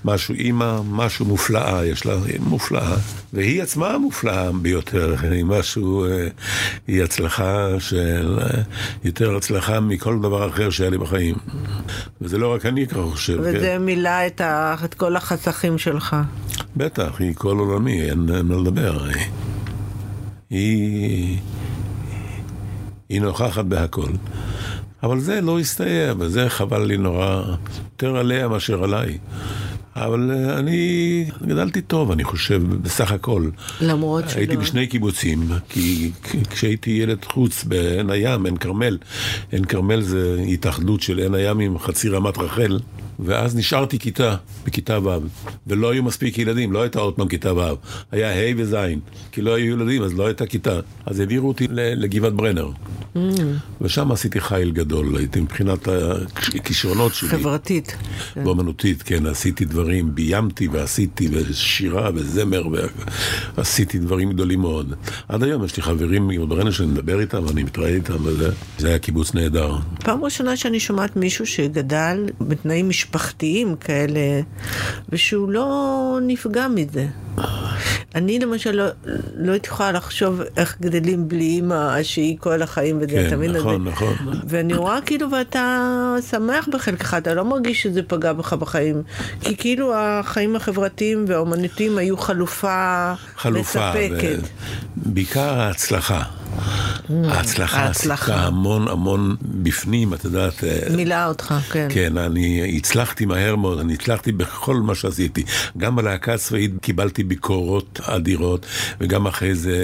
משהו, 0.04 0.34
אימא, 0.34 0.80
משהו 0.90 1.24
מופלאה, 1.26 1.86
יש 1.86 2.06
לה, 2.06 2.14
מופלאה. 2.40 2.96
והיא 3.32 3.62
עצמה 3.62 3.98
מופלאה 3.98 4.52
ביותר, 4.52 5.14
היא 5.30 5.44
משהו, 5.44 6.04
אה, 6.04 6.28
היא 6.86 7.02
הצלחה 7.02 7.66
של, 7.78 8.38
אה, 8.42 8.60
יותר 9.04 9.36
הצלחה 9.36 9.80
מכל 9.80 10.18
דבר 10.18 10.48
אחר 10.48 10.70
שהיה 10.70 10.90
לי 10.90 10.98
בחיים. 10.98 11.34
וזה 12.20 12.38
לא 12.38 12.54
רק 12.54 12.66
אני 12.66 12.86
ככה 12.86 13.02
חושב, 13.02 13.34
כן. 13.34 13.40
וזה 13.58 13.76
מילא 13.80 14.26
את, 14.26 14.40
ה... 14.40 14.74
את 14.84 14.94
כל 14.94 15.16
החסכים 15.16 15.69
שלך. 15.78 16.16
בטח, 16.76 17.12
היא 17.18 17.34
כל 17.34 17.58
עולמי, 17.58 18.02
אין 18.02 18.18
מה 18.44 18.56
לדבר. 18.56 19.04
היא- 19.04 19.26
היא... 20.50 21.38
היא 23.08 23.20
נוכחת 23.20 23.64
בהכל. 23.64 24.10
אבל 25.02 25.20
זה 25.20 25.40
לא 25.40 25.58
הסתייע, 25.60 26.14
וזה 26.18 26.48
חבל 26.48 26.84
לי 26.84 26.96
נורא, 26.96 27.42
יותר 27.92 28.16
עליה 28.16 28.48
מאשר 28.48 28.84
עליי. 28.84 29.18
אבל 29.96 30.30
אה, 30.34 30.58
אני 30.58 31.24
גדלתי 31.46 31.80
טוב, 31.82 32.10
אני 32.10 32.24
חושב, 32.24 32.62
בסך 32.82 33.12
הכל. 33.12 33.48
למרות 33.80 34.28
שלא. 34.28 34.38
הייתי 34.38 34.56
בשני 34.56 34.86
קיבוצים, 34.86 35.48
כי 35.68 36.10
כשהייתי 36.50 36.90
ילד 36.90 37.24
חוץ 37.24 37.64
בעין 37.64 38.10
הים, 38.10 38.44
עין 38.44 38.56
כרמל, 38.56 38.98
עין 39.52 39.64
כרמל 39.64 40.00
זה 40.00 40.44
התאחדות 40.48 41.00
של 41.00 41.18
עין 41.18 41.34
הים 41.34 41.58
עם 41.60 41.78
חצי 41.78 42.08
רמת 42.08 42.38
רחל, 42.38 42.78
ואז 43.24 43.56
נשארתי 43.56 43.98
כיתה, 43.98 44.36
בכיתה 44.66 44.98
ו', 45.04 45.18
ולא 45.66 45.90
היו 45.90 46.02
מספיק 46.02 46.38
ילדים, 46.38 46.72
לא 46.72 46.82
הייתה 46.82 46.98
עוד 46.98 47.14
פעם 47.14 47.28
כיתה 47.28 47.54
ו', 47.54 47.60
היה 48.12 48.32
ה' 48.32 48.54
וז', 48.56 48.76
כי 49.32 49.42
לא 49.42 49.54
היו 49.54 49.74
ילדים, 49.74 50.02
אז 50.02 50.14
לא 50.14 50.26
הייתה 50.26 50.46
כיתה. 50.46 50.80
אז 51.06 51.20
העבירו 51.20 51.48
אותי 51.48 51.66
לגבעת 51.70 52.32
ברנר, 52.32 52.70
Mm. 53.14 53.18
ושם 53.80 54.12
עשיתי 54.12 54.40
חיל 54.40 54.70
גדול, 54.70 55.16
הייתי 55.16 55.40
מבחינת 55.40 55.88
הכישרונות 56.36 57.14
שלי. 57.14 57.28
חברתית. 57.28 57.96
כן. 58.34 58.44
באמנותית, 58.44 59.02
כן, 59.02 59.26
עשיתי 59.26 59.64
דברים, 59.64 60.14
ביימתי 60.14 60.68
ועשיתי, 60.68 61.28
ושירה 61.32 62.10
וזמר, 62.14 62.62
ועשיתי 63.56 63.98
דברים 63.98 64.32
גדולים 64.32 64.60
מאוד. 64.60 64.94
עד 65.28 65.42
היום 65.42 65.64
יש 65.64 65.76
לי 65.76 65.82
חברים 65.82 66.28
מברנה 66.28 66.72
שאני 66.72 66.88
מדבר 66.88 67.20
איתם, 67.20 67.46
ואני 67.46 67.62
מתראה 67.62 67.88
איתם, 67.88 68.16
וזה 68.24 68.50
זה 68.78 68.88
היה 68.88 68.98
קיבוץ 68.98 69.34
נהדר. 69.34 69.76
פעם 70.04 70.24
ראשונה 70.24 70.56
שאני 70.56 70.80
שומעת 70.80 71.16
מישהו 71.16 71.46
שגדל 71.46 72.26
בתנאים 72.40 72.88
משפחתיים. 72.88 73.09
משפחתיים 73.14 73.76
כאלה, 73.76 74.20
ושהוא 75.08 75.50
לא 75.52 75.88
נפגע 76.22 76.66
מזה. 76.68 77.06
אני 78.14 78.38
למשל 78.38 78.70
לא, 78.70 78.84
לא 79.36 79.52
יכולה 79.64 79.92
לחשוב 79.92 80.40
איך 80.56 80.76
גדלים 80.80 81.28
בלי 81.28 81.44
אימא 81.44 82.02
שהיא 82.02 82.36
כל 82.40 82.62
החיים 82.62 82.96
וזה, 82.96 83.06
כן, 83.06 83.26
אתה 83.26 83.36
מבין? 83.36 83.52
נכון, 83.52 83.86
אז- 83.88 83.92
נכון. 83.92 84.14
ואני 84.48 84.74
רואה 84.74 84.98
כאילו, 85.06 85.30
ואתה 85.30 85.86
שמח 86.30 86.68
בחלקך, 86.72 87.14
אתה 87.18 87.34
לא 87.34 87.44
מרגיש 87.44 87.82
שזה 87.82 88.02
פגע 88.02 88.32
בך 88.32 88.52
בחיים. 88.52 89.02
כי 89.40 89.56
כאילו 89.56 89.92
החיים 89.96 90.56
החברתיים 90.56 91.24
והאומנותיים 91.28 91.98
היו 91.98 92.16
חלופה, 92.16 93.12
חלופה. 93.36 93.90
מספקת. 93.90 94.38
בעיקר 94.96 95.60
ההצלחה. 95.60 96.22
ההצלחה. 97.24 97.86
עשתה 97.86 98.34
המון 98.34 98.88
המון 98.88 99.36
בפנים, 99.44 100.14
את 100.14 100.24
יודעת. 100.24 100.64
אה, 100.64 100.78
מילאה 100.96 101.26
אותך, 101.26 101.54
כן. 101.70 101.88
כן, 101.90 102.18
אני 102.18 102.76
הצלחתי 102.76 103.26
מהר 103.26 103.56
מאוד, 103.56 103.78
אני 103.78 103.94
הצלחתי 103.94 104.32
בכל 104.32 104.76
מה 104.76 104.94
שעשיתי. 104.94 105.42
גם 105.78 105.96
בלהקה 105.96 106.34
הצבאית 106.34 106.70
קיבלתי 106.80 107.24
ביקורות 107.24 108.00
אדירות, 108.02 108.66
וגם 109.00 109.26
אחרי 109.26 109.54
זה 109.54 109.76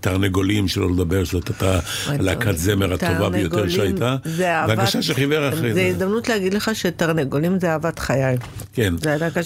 תרנגולים, 0.00 0.68
שלא 0.68 0.90
לדבר, 0.90 1.24
שזאת 1.24 1.48
הייתה 1.48 1.78
להקת 2.08 2.56
זמר 2.56 2.92
הטובה 2.92 3.30
ביותר 3.30 3.68
שהייתה. 3.68 4.16
והגשש 4.24 5.10
החיוור 5.10 5.48
אחרי 5.48 5.74
זה 5.74 5.74
זה. 5.74 5.86
הזדמנות 5.86 6.28
להגיד 6.28 6.54
לך 6.54 6.70
שתרנגולים 6.74 7.60
זה 7.60 7.72
אהבת 7.72 7.98
חיי. 7.98 8.36
כן. 8.72 8.94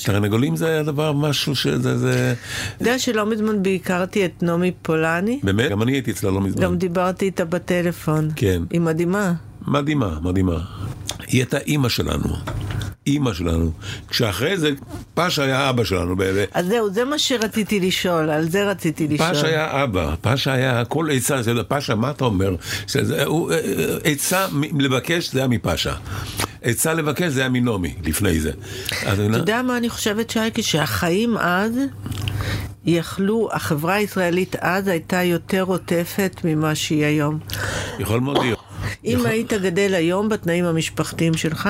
תרנגולים 0.04 0.56
זה 0.56 0.68
היה 0.68 0.82
דבר, 0.82 1.12
משהו 1.12 1.56
שזה... 1.56 1.98
זה... 1.98 2.34
אתה 2.76 2.82
יודע 2.82 2.98
שלא 2.98 3.26
מזמן 3.26 3.62
ביקרתי 3.62 4.24
את 4.24 4.42
נעמי 4.42 4.72
פולני? 4.82 5.40
באמת? 5.42 5.70
גם 5.70 5.82
אני 5.82 5.92
הייתי 5.92 6.10
אצלה 6.10 6.30
לא 6.30 6.40
מזמן. 6.40 6.62
גם 6.66 6.78
דיברתי 6.78 7.24
איתה 7.24 7.44
בטלפון. 7.44 8.28
כן. 8.36 8.62
היא 8.70 8.80
מדהימה. 8.80 9.32
מדהימה, 9.66 10.18
מדהימה. 10.22 10.58
היא 11.26 11.40
הייתה 11.40 11.58
אימא 11.58 11.88
שלנו. 11.88 12.36
אימא 13.06 13.32
שלנו. 13.34 13.70
כשאחרי 14.08 14.58
זה, 14.58 14.70
פאש 15.14 15.38
היה 15.38 15.70
אבא 15.70 15.84
שלנו. 15.84 16.14
אז 16.52 16.66
זהו, 16.66 16.90
זה 16.90 17.04
מה 17.04 17.18
שרציתי 17.18 17.80
לשאול, 17.80 18.30
על 18.30 18.48
זה 18.48 18.70
רציתי 18.70 19.08
לשאול. 19.08 19.28
פאש 19.28 19.44
היה 19.44 19.84
אבא, 19.84 20.14
פאש 20.20 20.48
היה 20.48 20.84
כל 20.84 21.10
עצה, 21.10 21.42
זה 21.42 21.62
פאשה, 21.62 21.94
מה 21.94 22.10
אתה 22.10 22.24
אומר? 22.24 22.56
אה, 22.96 23.00
אה, 23.20 23.96
עצה 24.04 24.46
לבקש 24.78 25.32
זה 25.32 25.38
היה 25.38 25.48
מפאשה. 25.48 25.94
עצה 26.62 26.94
לבקש 26.94 27.32
זה 27.32 27.40
היה 27.40 27.48
מנעמי, 27.48 27.94
לפני 28.04 28.40
זה. 28.40 28.50
אתה 29.12 29.22
יודע 29.22 29.62
מה 29.62 29.76
אני 29.76 29.88
חושבת, 29.88 30.30
שייקי? 30.30 30.62
שהחיים 30.62 31.38
אז 31.38 31.72
יכלו, 32.86 33.48
החברה 33.52 33.94
הישראלית 33.94 34.56
אז 34.60 34.88
הייתה 34.88 35.22
יותר 35.22 35.62
עוטפת 35.62 36.40
ממה 36.44 36.74
שהיא 36.74 37.04
היום. 37.04 37.38
יכול 37.98 38.20
מאוד 38.20 38.38
להיות. 38.38 38.58
אם 39.04 39.10
יכול- 39.14 39.26
היית 39.26 39.52
גדל 39.52 39.94
היום 39.94 40.28
בתנאים 40.28 40.64
המשפחתיים 40.64 41.34
שלך, 41.34 41.68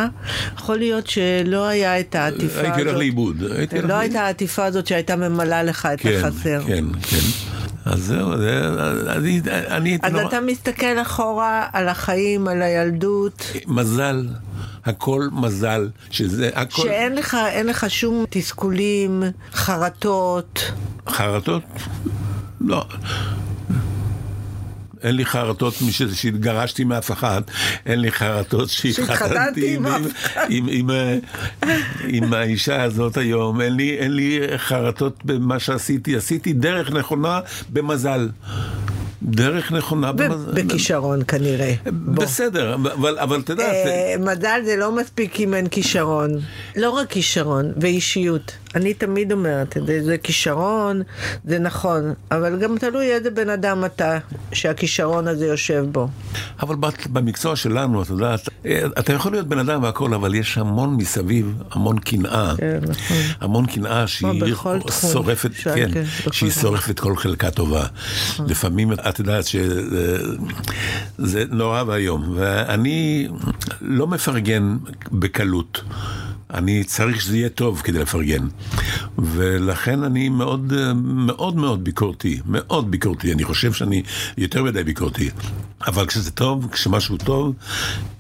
יכול 0.57 0.77
להיות 0.79 1.07
שלא 1.07 1.67
היה 1.67 2.01
את 2.01 2.15
העטיפה 2.15 2.45
הזאת. 2.61 2.65
הייתי 2.65 2.81
הולך 2.81 2.97
לאיבוד. 2.97 3.37
לא. 3.83 3.95
הייתה 3.95 4.21
העטיפה 4.23 4.65
הזאת 4.65 4.87
שהייתה 4.87 5.17
ממלאה 5.17 5.63
לך 5.63 5.89
את 5.95 6.01
כן, 6.01 6.21
החסר. 6.25 6.61
כן, 6.67 6.85
כן. 7.03 7.17
אז 7.87 8.05
זהו, 8.05 8.37
זה- 8.39 8.71
אני 9.09 9.41
אני 9.69 9.99
אז 10.03 10.13
נורא... 10.13 10.25
אתה 10.29 10.41
מסתכל 10.41 11.03
אחורה 11.03 11.67
על 11.73 11.89
החיים, 11.89 12.49
על 12.49 12.63
הילדות, 12.63 13.43
מזל, 13.67 14.29
הכל 14.85 15.29
מזל, 15.33 15.89
שזה 16.11 16.51
הכל... 16.55 16.83
שאין 16.83 17.15
לך, 17.15 17.37
לך 17.69 17.91
שום 17.91 18.25
תסכולים, 18.31 19.23
חרטות. 19.53 20.73
חרטות? 21.09 21.63
לא. 22.61 22.85
אין 25.03 25.17
לי 25.17 25.25
חרטות 25.25 25.75
שהתגרשתי 26.13 26.85
מאף 26.85 27.13
אחד, 27.13 27.43
אין 27.87 28.01
לי 28.01 28.13
חרטות 28.13 28.69
שהתחתנתי 28.69 29.77
עם 29.77 29.87
עם, 29.87 30.05
עם, 30.49 30.69
עם, 30.69 30.91
עם, 30.91 31.71
עם 32.09 32.33
האישה 32.33 32.83
הזאת 32.83 33.17
היום, 33.17 33.61
אין 33.61 33.73
לי, 33.73 33.99
אין 33.99 34.13
לי 34.13 34.41
חרטות 34.57 35.25
במה 35.25 35.59
שעשיתי, 35.59 36.17
עשיתי 36.17 36.53
דרך 36.53 36.91
נכונה 36.91 37.41
במזל. 37.73 38.29
דרך 39.23 39.73
נכונה 39.73 40.13
ב-. 40.13 40.23
בכישרון 40.55 41.21
כנראה. 41.29 41.75
בוא. 41.93 42.25
בסדר, 42.25 42.75
אבל, 42.75 43.19
אבל 43.19 43.41
אתה 43.41 43.53
יודע, 43.53 43.65
אה, 43.73 44.15
מזל 44.21 44.61
זה 44.65 44.77
לא 44.77 44.93
מספיק 44.97 45.41
אם 45.41 45.55
אין 45.55 45.69
כישרון. 45.69 46.31
לא 46.77 46.91
רק 46.91 47.09
כישרון, 47.11 47.73
ואישיות. 47.81 48.53
אני 48.75 48.95
תמיד 48.95 49.33
אומרת 49.33 49.77
את 49.77 49.87
זה, 49.87 50.05
זה 50.05 50.19
כישרון, 50.19 51.03
זה 51.45 51.59
נכון, 51.59 52.03
אבל 52.31 52.59
גם 52.59 52.79
תלוי 52.79 53.13
איזה 53.13 53.31
בן 53.31 53.51
אדם 53.51 53.85
אתה, 53.85 54.19
שהכישרון 54.53 55.29
הזה 55.29 55.47
יושב 55.47 55.85
בו. 55.93 56.09
אבל 56.63 56.77
בת- 56.77 57.07
במקצוע 57.07 57.57
שלנו, 57.57 58.03
אתה 58.03 58.13
יודע, 58.13 58.35
אתה- 58.35 58.51
אתה 58.99 59.13
יכול 59.13 59.33
להיות 59.33 59.47
בן 59.49 59.59
אדם 59.59 59.83
והכל, 59.83 60.15
אבל 60.15 60.35
יש 60.35 60.59
המון 60.59 60.95
מסביב, 60.97 61.53
המון 61.71 61.99
קנאה. 61.99 62.55
כן, 62.57 62.79
נכון. 62.89 63.17
המון 63.41 63.67
קנאה 63.67 64.07
שהיא 64.07 64.55
שורפת, 65.13 65.51
כן, 65.55 65.89
כן, 65.95 66.05
שהיא. 66.33 66.51
שורפת 66.51 67.01
כל 67.01 67.17
חלקה 67.17 67.51
טובה. 67.51 67.87
לפעמים 68.47 68.93
את 68.93 69.16
יודעת 69.19 69.45
שזה 69.47 71.45
נורא 71.51 71.83
ואיום, 71.87 72.25
ואני 72.35 73.29
לא 73.81 74.07
מפרגן 74.07 74.77
בקלות. 75.13 75.83
אני 76.55 76.85
צריך 76.85 77.21
שזה 77.21 77.37
יהיה 77.37 77.49
טוב 77.49 77.81
כדי 77.85 77.99
לפרגן. 77.99 78.49
ולכן 79.19 80.03
אני 80.03 80.29
מאוד 80.29 80.73
מאוד 80.95 81.57
מאוד 81.57 81.85
ביקורתי, 81.85 82.41
מאוד 82.47 82.91
ביקורתי. 82.91 83.33
אני 83.33 83.45
חושב 83.45 83.73
שאני 83.73 84.03
יותר 84.39 84.65
מדי 84.65 84.85
ביקורתי. 84.85 85.31
אבל 85.87 86.07
כשזה 86.07 86.31
טוב, 86.31 86.69
כשמשהו 86.73 87.17
טוב, 87.17 87.55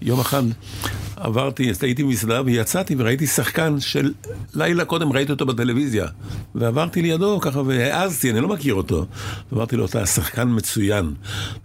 יום 0.03 0.21
אחד 0.21 0.43
עברתי, 1.17 1.73
הייתי 1.83 2.05
במסעדה 2.05 2.43
ויצאתי 2.45 2.95
וראיתי 2.99 3.27
שחקן 3.27 3.81
של 3.81 4.13
לילה 4.55 4.85
קודם 4.85 5.13
ראיתי 5.13 5.33
אותו 5.33 5.47
בטלוויזיה. 5.47 6.07
ועברתי 6.55 7.03
לידו 7.03 7.41
ככה 7.41 7.61
והעזתי, 7.61 8.31
אני 8.31 8.41
לא 8.41 8.49
מכיר 8.49 8.75
אותו. 8.75 9.07
אמרתי 9.53 9.77
לו, 9.77 9.85
אתה 9.85 10.07
שחקן 10.07 10.49
מצוין. 10.51 11.05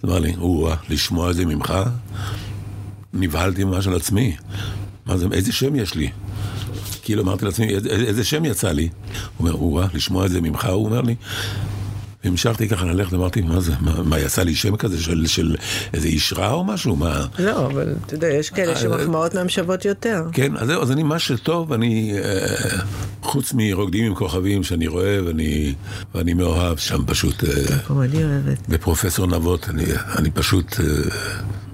הוא 0.01 0.11
אמר 0.11 0.19
לי, 0.19 0.35
או 0.37 0.69
לשמוע 0.89 1.31
את 1.31 1.35
זה 1.35 1.45
ממך? 1.45 1.73
נבהלתי 3.13 3.63
ממש 3.63 3.87
על 3.87 3.95
עצמי. 3.95 4.35
מה 5.05 5.17
זה, 5.17 5.27
איזה 5.31 5.51
שם 5.51 5.75
יש 5.75 5.95
לי? 5.95 6.09
כאילו 7.01 7.23
אמרתי 7.23 7.45
לעצמי, 7.45 7.69
איזה, 7.69 7.89
איזה 7.89 8.23
שם 8.23 8.45
יצא 8.45 8.71
לי? 8.71 8.89
הוא 9.37 9.47
אומר, 9.47 9.53
או 9.53 9.81
לשמוע 9.93 10.25
את 10.25 10.31
זה 10.31 10.41
ממך, 10.41 10.65
הוא 10.65 10.85
אומר 10.85 11.01
לי. 11.01 11.15
המשכתי 12.23 12.69
ככה 12.69 12.85
ללכת, 12.85 13.13
אמרתי, 13.13 13.41
מה 13.41 13.59
זה, 13.59 13.71
מה, 13.79 14.03
מה 14.03 14.19
יצא 14.19 14.43
לי 14.43 14.55
שם 14.55 14.75
כזה 14.75 15.03
של, 15.03 15.27
של 15.27 15.55
איזה 15.93 16.07
איש 16.07 16.33
רע 16.33 16.51
או 16.51 16.63
משהו? 16.63 16.95
מה? 16.95 17.25
לא, 17.39 17.65
אבל 17.65 17.93
אתה 18.05 18.15
יודע, 18.15 18.27
יש 18.27 18.49
כאלה 18.49 18.75
שמחמאות 18.75 19.35
מהם 19.35 19.49
שוות 19.49 19.85
יותר. 19.85 20.23
כן, 20.33 20.57
אז 20.57 20.67
זהו, 20.67 20.81
אז 20.81 20.91
אני, 20.91 21.03
מה 21.03 21.19
שטוב, 21.19 21.73
אני, 21.73 22.13
אה, 22.23 22.79
חוץ 23.21 23.53
מרוקדים 23.55 24.05
עם 24.05 24.15
כוכבים 24.15 24.63
שאני 24.63 24.87
רואה, 24.87 25.19
ואני, 25.25 25.73
ואני 26.15 26.33
מאוהב 26.33 26.77
שם 26.77 27.05
פשוט, 27.05 27.43
אה, 27.43 27.49
גם 27.89 28.01
אני 28.01 28.23
אוהבת. 28.23 28.69
בפרופסור 28.69 29.27
נבות, 29.27 29.69
אני, 29.69 29.83
אני 30.17 30.31
פשוט, 30.31 30.79
אה, 30.79 30.85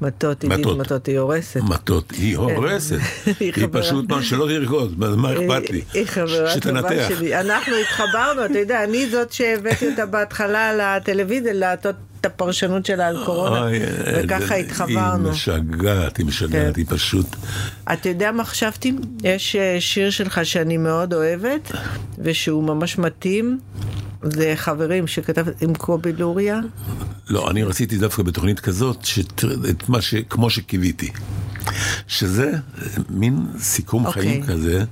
מטות, 0.01 0.43
עידית 0.43 0.59
מטות. 0.59 0.77
מטות, 0.77 1.07
היא 1.07 1.19
הורסת. 1.19 1.61
מטות, 1.61 2.11
היא 2.11 2.37
הורסת, 2.37 2.95
היא 3.39 3.53
היא. 3.55 3.67
פשוט, 3.71 4.11
מה, 4.11 4.23
שלא 4.23 4.47
תרקוד, 4.47 4.99
מה 4.99 5.33
אכפת 5.33 5.69
לי? 5.69 5.81
היא 5.93 6.05
חברה 6.05 6.59
טובה. 6.61 7.09
שלי. 7.09 7.39
אנחנו 7.39 7.73
התחברנו, 7.75 8.45
אתה 8.45 8.59
יודע, 8.59 8.83
אני 8.83 9.09
זאת 9.09 9.31
שהבאתי 9.31 9.89
אותה 9.89 10.05
בהתחלה 10.05 10.36
לטלוויזיה, 10.45 11.53
לעשות 11.53 11.95
את 12.21 12.25
הפרשנות 12.25 12.85
שלה 12.85 13.07
על 13.07 13.25
קורונה, 13.25 13.61
אוי, 13.63 13.79
וככה 14.23 14.53
אה, 14.53 14.59
התחברנו. 14.59 15.25
היא 15.25 15.31
משגעת, 15.33 16.17
היא 16.17 16.25
משגעת, 16.25 16.51
כן. 16.75 16.79
היא 16.81 16.85
פשוט... 16.89 17.35
אתה 17.93 18.09
יודע 18.09 18.31
מה 18.31 18.43
חשבתי? 18.45 18.93
יש 19.23 19.55
אה, 19.55 19.77
שיר 19.79 20.09
שלך 20.09 20.39
שאני 20.43 20.77
מאוד 20.77 21.13
אוהבת, 21.13 21.71
ושהוא 22.19 22.63
ממש 22.63 22.97
מתאים. 22.97 23.59
זה 24.23 24.53
חברים 24.55 25.07
שכתב 25.07 25.45
עם 25.61 25.75
קובי 25.75 26.13
לוריה. 26.13 26.59
לא, 27.29 27.51
אני 27.51 27.63
רציתי 27.63 27.97
דווקא 27.97 28.23
בתוכנית 28.23 28.59
כזאת, 28.59 29.05
שת- 29.05 29.43
את 29.69 29.89
מה 29.89 30.01
ש... 30.01 30.15
כמו 30.29 30.49
שקיוויתי. 30.49 31.11
שזה 32.07 32.51
מין 33.09 33.45
סיכום 33.59 34.05
אוקיי. 34.05 34.21
חיים 34.21 34.45
כזה, 34.45 34.83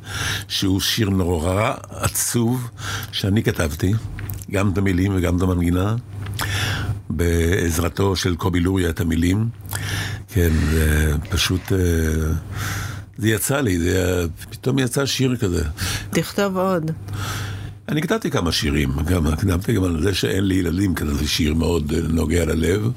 שהוא 0.47 0.79
שיר 0.81 1.09
נורא 1.09 1.73
עצוב, 1.89 2.69
שאני 3.11 3.43
כתבתי, 3.43 3.93
גם 4.51 4.71
את 4.71 4.77
המילים 4.77 5.11
וגם 5.15 5.37
את 5.37 5.41
המנגינה, 5.41 5.95
בעזרתו 7.09 8.15
של 8.15 8.35
קובי 8.35 8.59
לוריה 8.59 8.89
את 8.89 9.01
המילים. 9.01 9.49
כן, 10.33 10.51
פשוט... 11.29 11.71
אה, 11.71 11.77
זה 13.17 13.29
יצא 13.29 13.61
לי, 13.61 13.79
זה 13.79 14.25
פתאום 14.49 14.79
יצא 14.79 15.05
שיר 15.05 15.35
כזה. 15.35 15.63
תכתוב 16.09 16.57
עוד. 16.57 16.91
אני 17.89 18.01
כתבתי 18.01 18.31
כמה 18.31 18.51
שירים, 18.51 18.89
גם 19.05 19.35
כתבתי 19.35 19.73
גם 19.73 19.83
על 19.83 20.01
זה 20.03 20.13
שאין 20.13 20.43
לי 20.43 20.55
ילדים, 20.55 20.95
כזה 20.95 21.13
זה 21.13 21.27
שיר 21.27 21.53
מאוד 21.53 21.93
נוגע 21.93 22.45
ללב. 22.45 22.91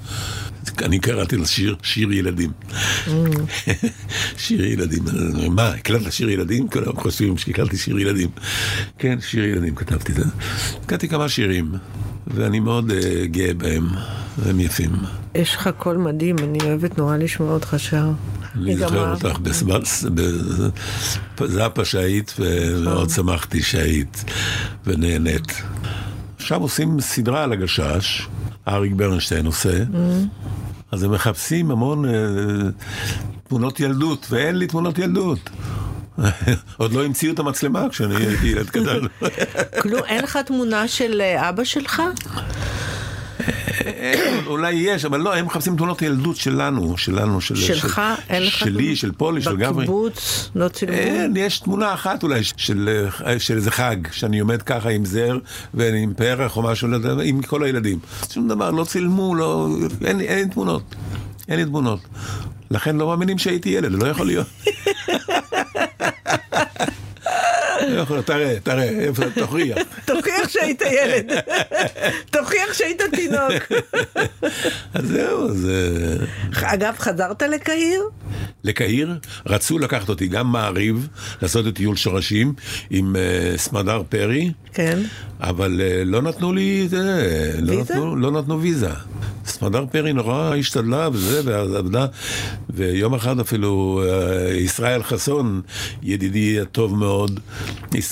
אני 0.82 0.98
קראתי 0.98 1.36
לשיר 1.36 1.76
שיר 1.82 2.12
ילדים. 2.12 2.50
שיר 4.36 4.64
ילדים. 4.64 5.02
מה, 5.50 5.68
הקלטת 5.68 6.12
שיר 6.12 6.30
ילדים? 6.30 6.68
כולם 6.68 6.96
חושבים 6.96 7.38
שהקלטתי 7.38 7.76
שיר 7.76 7.98
ילדים. 7.98 8.28
כן, 8.98 9.18
שיר 9.20 9.44
ילדים 9.44 9.74
כתבתי 9.74 10.12
את 10.12 10.16
זה. 10.16 10.24
כתבתי 10.86 11.08
כמה 11.08 11.28
שירים, 11.28 11.72
ואני 12.26 12.60
מאוד 12.60 12.90
אה, 12.90 13.26
גאה 13.26 13.54
בהם, 13.54 13.86
והם 14.38 14.60
יפים. 14.60 14.90
יש 15.34 15.54
לך 15.54 15.70
קול 15.78 15.96
מדהים, 15.96 16.36
אני 16.38 16.58
אוהבת 16.64 16.98
נורא 16.98 17.16
לשמוע 17.16 17.52
אותך 17.52 17.74
שר. 17.78 18.10
אני 18.54 18.76
זוכר. 18.76 19.12
אותך 19.12 19.38
בזאפה 21.40 21.84
שהיית, 21.84 22.34
ומאוד 22.38 23.10
שמחתי 23.10 23.62
שהיית, 23.62 24.24
ונהנית. 24.86 25.62
עכשיו 26.36 26.60
עושים 26.60 27.00
סדרה 27.00 27.44
על 27.44 27.52
הגשש, 27.52 28.28
אריק 28.68 28.92
ברנשטיין 28.92 29.46
עושה, 29.46 29.84
אז 30.90 31.02
הם 31.02 31.12
מחפשים 31.12 31.70
המון 31.70 32.04
אה, 32.04 32.10
תמונות 33.48 33.80
ילדות, 33.80 34.26
ואין 34.30 34.56
לי 34.56 34.66
תמונות 34.66 34.98
ילדות. 34.98 35.50
עוד 36.76 36.92
לא 36.92 37.04
המציאו 37.04 37.32
את 37.32 37.38
המצלמה 37.38 37.88
כשאני 37.90 38.16
הייתי 38.16 38.46
ילד 38.46 38.70
קטן. 38.70 39.28
כלום, 39.82 40.00
אין 40.04 40.24
לך 40.24 40.36
תמונה 40.36 40.88
של 40.88 41.20
אה, 41.20 41.48
אבא 41.48 41.64
שלך? 41.64 42.02
אולי 44.46 44.72
יש, 44.72 45.04
אבל 45.04 45.20
לא, 45.20 45.36
הם 45.36 45.46
מחפשים 45.46 45.76
תמונות 45.76 46.02
ילדות 46.02 46.36
שלנו, 46.36 46.98
שלנו, 46.98 47.40
של... 47.40 47.56
שלך? 47.56 48.02
אין 48.28 48.42
לך 48.42 48.58
שלי? 48.58 48.96
של 48.96 49.12
פולי, 49.12 49.42
של 49.42 49.56
גברי. 49.56 49.84
בקיבוץ? 49.84 50.50
לא 50.54 50.68
צילמו? 50.68 50.96
אין, 50.96 51.36
יש 51.36 51.58
תמונה 51.58 51.94
אחת 51.94 52.22
אולי 52.22 52.40
של, 52.56 53.08
של 53.38 53.56
איזה 53.56 53.70
חג, 53.70 53.96
שאני 54.12 54.38
עומד 54.38 54.62
ככה 54.62 54.88
עם 54.88 55.04
זר 55.04 55.38
ועם 55.74 56.12
פרח 56.16 56.56
או 56.56 56.62
משהו, 56.62 56.88
לא 56.88 57.22
עם 57.22 57.42
כל 57.42 57.62
הילדים. 57.62 57.98
שום 58.32 58.48
דבר, 58.48 58.70
לא 58.70 58.84
צילמו, 58.84 59.34
לא, 59.34 59.68
אין, 60.04 60.20
אין 60.20 60.38
לי 60.38 60.46
תמונות. 60.46 60.94
אין 61.48 61.58
לי 61.58 61.64
תמונות. 61.64 62.00
לכן 62.70 62.96
לא 62.96 63.06
מאמינים 63.06 63.38
שהייתי 63.38 63.68
ילד, 63.68 63.92
לא 63.92 64.08
יכול 64.08 64.26
להיות. 64.26 64.46
לא 67.88 68.00
יכול, 68.00 68.22
תראה, 68.22 68.56
תראה, 68.62 69.06
תוכיח. 69.34 69.78
תוכיח 70.04 70.37
שהיית 70.48 70.82
ילד. 70.82 71.32
תוכיח 72.32 72.72
שהיית 72.72 73.02
תינוק. 73.12 73.72
אז 74.94 75.08
זהו, 75.08 75.48
אז... 75.48 75.70
אה, 75.70 76.74
אגב, 76.74 76.94
חזרת 76.98 77.42
לקהיר? 77.42 78.02
לקהיר, 78.64 79.18
רצו 79.46 79.78
לקחת 79.78 80.08
אותי 80.08 80.26
גם 80.26 80.52
מעריב, 80.52 81.08
לעשות 81.42 81.66
את 81.66 81.74
טיול 81.74 81.96
שורשים 81.96 82.54
עם 82.90 83.16
אה, 83.16 83.58
סמדר 83.58 84.02
פרי, 84.08 84.52
כן. 84.72 84.98
אבל 85.40 85.80
אה, 85.80 86.04
לא 86.04 86.22
נתנו 86.22 86.52
לי, 86.52 86.88
זה, 86.88 87.56
לא? 87.60 87.80
נתנו, 87.80 88.16
לא 88.16 88.30
נתנו 88.30 88.60
ויזה. 88.60 88.90
סמדר 89.46 89.84
פרי 89.92 90.12
נורא 90.12 90.54
השתדלה 90.54 91.08
וזה, 91.12 91.40
ועבדה, 91.44 92.06
ויום 92.70 93.14
אחד 93.14 93.40
אפילו 93.40 94.02
אה, 94.04 94.54
ישראל 94.54 95.02
חסון, 95.02 95.60
ידידי 96.02 96.60
הטוב 96.60 96.94
מאוד, 96.96 97.40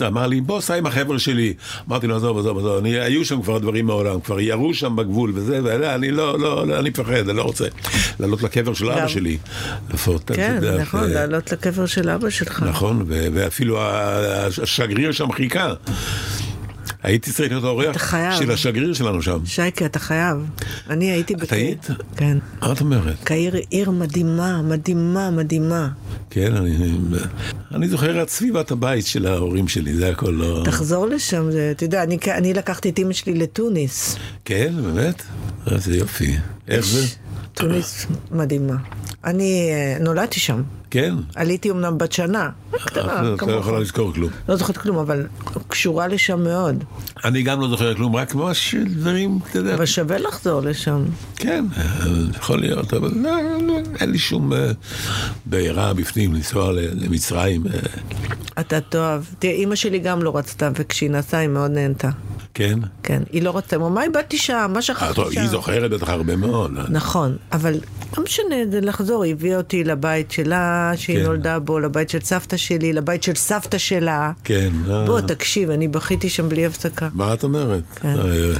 אמר 0.06 0.26
לי, 0.26 0.40
בוא, 0.40 0.60
סע 0.60 0.74
עם 0.74 0.86
החבר'ה 0.86 1.18
שלי. 1.18 1.54
אמרתי 1.88 2.06
לו, 2.06 2.16
עזוב, 2.26 2.38
עזוב, 2.38 2.58
עזוב, 2.58 2.76
אני, 2.78 3.00
היו 3.00 3.24
שם 3.24 3.42
כבר 3.42 3.58
דברים 3.58 3.86
מעולם, 3.86 4.20
כבר 4.20 4.40
ירו 4.40 4.74
שם 4.74 4.96
בגבול 4.96 5.32
וזה, 5.34 5.60
ואני 5.64 6.10
לא, 6.10 6.38
לא, 6.38 6.66
לא, 6.66 6.78
אני 6.78 6.90
מפחד, 6.90 7.28
אני 7.28 7.36
לא 7.36 7.42
רוצה 7.42 7.64
לעלות 8.20 8.42
לקבר 8.42 8.74
של 8.74 8.90
אבא. 8.90 9.08
שלי. 9.08 9.38
לפחות, 9.94 10.30
כן, 10.34 10.58
יודע, 10.62 10.78
נכון, 10.78 11.00
ו- 11.04 11.14
לעלות 11.14 11.52
לקבר 11.52 11.86
של 11.86 12.10
אבא 12.10 12.30
שלך. 12.30 12.62
נכון, 12.62 13.04
ואפילו 13.08 13.78
השגריר 14.62 15.12
שם 15.12 15.32
חיכה. 15.32 15.74
הייתי 17.06 17.32
צריך 17.32 17.50
להיות 17.50 17.64
האורח. 17.64 18.14
של 18.38 18.50
השגריר 18.50 18.94
שלנו 18.94 19.22
שם. 19.22 19.38
שייקה, 19.44 19.86
אתה 19.86 19.98
חייב. 19.98 20.36
אני 20.90 21.10
הייתי 21.10 21.34
בקהיר. 21.34 21.66
היית? 21.66 21.86
כן. 22.16 22.38
מה 22.60 22.72
את 22.72 22.80
אומרת? 22.80 23.24
קהיר 23.24 23.54
עיר 23.70 23.90
מדהימה, 23.90 24.62
מדהימה, 24.62 25.30
מדהימה. 25.30 25.88
כן, 26.30 26.54
אני, 26.54 26.98
אני 27.74 27.88
זוכר 27.88 28.22
את 28.22 28.28
סביבת 28.28 28.70
הבית 28.70 29.06
של 29.06 29.26
ההורים 29.26 29.68
שלי, 29.68 29.94
זה 29.94 30.10
הכל 30.10 30.30
לא... 30.30 30.62
תחזור 30.64 31.06
לשם, 31.06 31.50
זה, 31.50 31.72
אתה 31.76 31.84
יודע, 31.84 32.02
אני, 32.02 32.18
אני 32.26 32.54
לקחתי 32.54 32.88
את 32.88 32.98
אמא 32.98 33.12
שלי 33.12 33.34
לתוניס. 33.34 34.16
כן, 34.44 34.74
באמת? 34.82 35.22
איזה 35.70 35.96
יופי. 35.96 36.36
איך 36.68 36.86
זה? 36.86 37.06
תוניס 37.56 38.06
מדהימה. 38.30 38.74
אני 39.24 39.70
אה, 39.70 39.96
נולדתי 40.00 40.40
שם. 40.40 40.62
כן? 40.90 41.14
עליתי 41.34 41.70
אמנם 41.70 41.98
בת 41.98 42.12
שנה, 42.12 42.50
קטנה, 42.84 43.20
את 43.20 43.24
לא 43.24 43.36
כמוך. 43.36 43.60
יכולה 43.60 43.78
לזכור 43.80 44.12
כלום. 44.12 44.30
לא 44.48 44.56
זוכרת 44.56 44.76
כלום, 44.76 44.96
אבל 44.96 45.26
קשורה 45.68 46.08
לשם 46.08 46.44
מאוד. 46.44 46.84
אני 47.24 47.42
גם 47.42 47.60
לא 47.60 47.68
זוכר 47.68 47.94
כלום, 47.94 48.16
רק 48.16 48.34
ממש 48.34 48.74
דברים, 48.74 49.38
אתה 49.50 49.58
יודע. 49.58 49.74
אבל 49.74 49.86
שווה 49.86 50.18
לחזור 50.18 50.60
לשם. 50.60 51.04
כן, 51.36 51.64
יכול 52.36 52.60
להיות, 52.60 52.94
אבל 52.94 53.10
לא, 53.14 53.30
לא, 53.66 53.74
אין 54.00 54.10
לי 54.10 54.18
שום 54.18 54.52
אה, 54.52 54.70
בעירה 55.46 55.94
בפנים 55.94 56.34
לנסוע 56.34 56.72
למצרים. 56.72 57.66
אה, 57.66 57.80
אתה 58.60 58.80
תאהב. 58.80 59.22
תראה, 59.38 59.54
אימא 59.54 59.74
שלי 59.74 59.98
גם 59.98 60.22
לא 60.22 60.36
רצתה, 60.36 60.70
וכשהיא 60.74 61.10
נסעה 61.10 61.40
היא 61.40 61.48
מאוד 61.48 61.70
נהנתה. 61.70 62.10
כן? 62.56 62.78
כן, 63.02 63.22
היא 63.32 63.42
לא 63.42 63.60
אמרה, 63.74 63.88
מה 63.88 64.02
איבדתי 64.02 64.38
שם? 64.38 64.70
מה 64.70 64.76
אה, 64.76 64.82
שכחתי 64.82 65.20
שם? 65.30 65.40
היא 65.40 65.48
זוכרת 65.48 65.90
בטח 65.90 66.08
הרבה 66.08 66.36
מאוד. 66.36 66.72
נכון, 66.88 67.36
אבל 67.52 67.74
לא 68.16 68.24
משנה, 68.24 68.56
זה 68.70 68.80
לחזור, 68.80 69.24
היא 69.24 69.32
הביאה 69.32 69.56
אותי 69.56 69.84
לבית 69.84 70.30
שלה, 70.30 70.92
שהיא 70.96 71.18
כן. 71.18 71.24
נולדה 71.24 71.58
בו, 71.58 71.78
לבית 71.78 72.10
של 72.10 72.20
סבתא 72.20 72.56
שלי, 72.56 72.92
לבית 72.92 73.22
של 73.22 73.34
סבתא 73.34 73.78
שלה. 73.78 74.32
כן. 74.44 74.70
אה. 74.90 75.06
בוא, 75.06 75.20
תקשיב, 75.20 75.70
אני 75.70 75.88
בכיתי 75.88 76.28
שם 76.28 76.48
בלי 76.48 76.66
הפסקה. 76.66 77.08
מה 77.14 77.34
את 77.34 77.44
אומרת? 77.44 77.82
כן. 77.94 78.16
אה, 78.18 78.52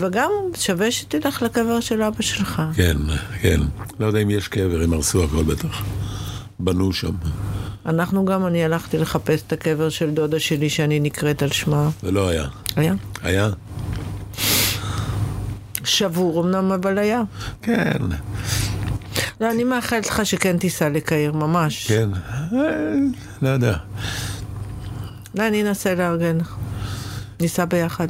וגם 0.00 0.30
שווה 0.56 0.90
שתלך 0.90 1.42
לקבר 1.42 1.80
של 1.80 2.02
אבא 2.02 2.22
שלך. 2.22 2.62
כן, 2.76 2.96
כן. 3.40 3.60
לא 4.00 4.06
יודע 4.06 4.18
אם 4.18 4.30
יש 4.30 4.48
קבר, 4.48 4.82
הם 4.82 4.92
הרסו 4.92 5.24
הכל 5.24 5.42
בטח. 5.42 5.82
בנו 6.58 6.92
שם, 6.92 7.12
אנחנו 7.86 8.24
גם, 8.24 8.46
אני 8.46 8.64
הלכתי 8.64 8.98
לחפש 8.98 9.42
את 9.46 9.52
הקבר 9.52 9.88
של 9.88 10.10
דודה 10.10 10.40
שלי 10.40 10.70
שאני 10.70 11.00
נקראת 11.00 11.42
על 11.42 11.50
שמה. 11.50 11.90
ולא 12.02 12.28
היה. 12.28 12.44
היה? 12.76 12.94
היה? 13.22 13.48
שבור 15.84 16.44
אמנם, 16.44 16.72
אבל 16.72 16.98
היה. 16.98 17.22
כן, 17.62 17.98
לא, 19.40 19.50
אני 19.50 19.64
מאחלת 19.64 20.06
לך 20.06 20.26
שכן 20.26 20.58
תיסע 20.58 20.88
לקהיר, 20.88 21.32
ממש. 21.32 21.86
כן. 21.86 22.08
לא 23.42 23.48
יודע. 23.48 23.76
לא, 25.34 25.46
אני 25.46 25.62
אנסה 25.62 25.94
לארגן. 25.94 26.38
ניסע 27.40 27.64
ביחד. 27.64 28.06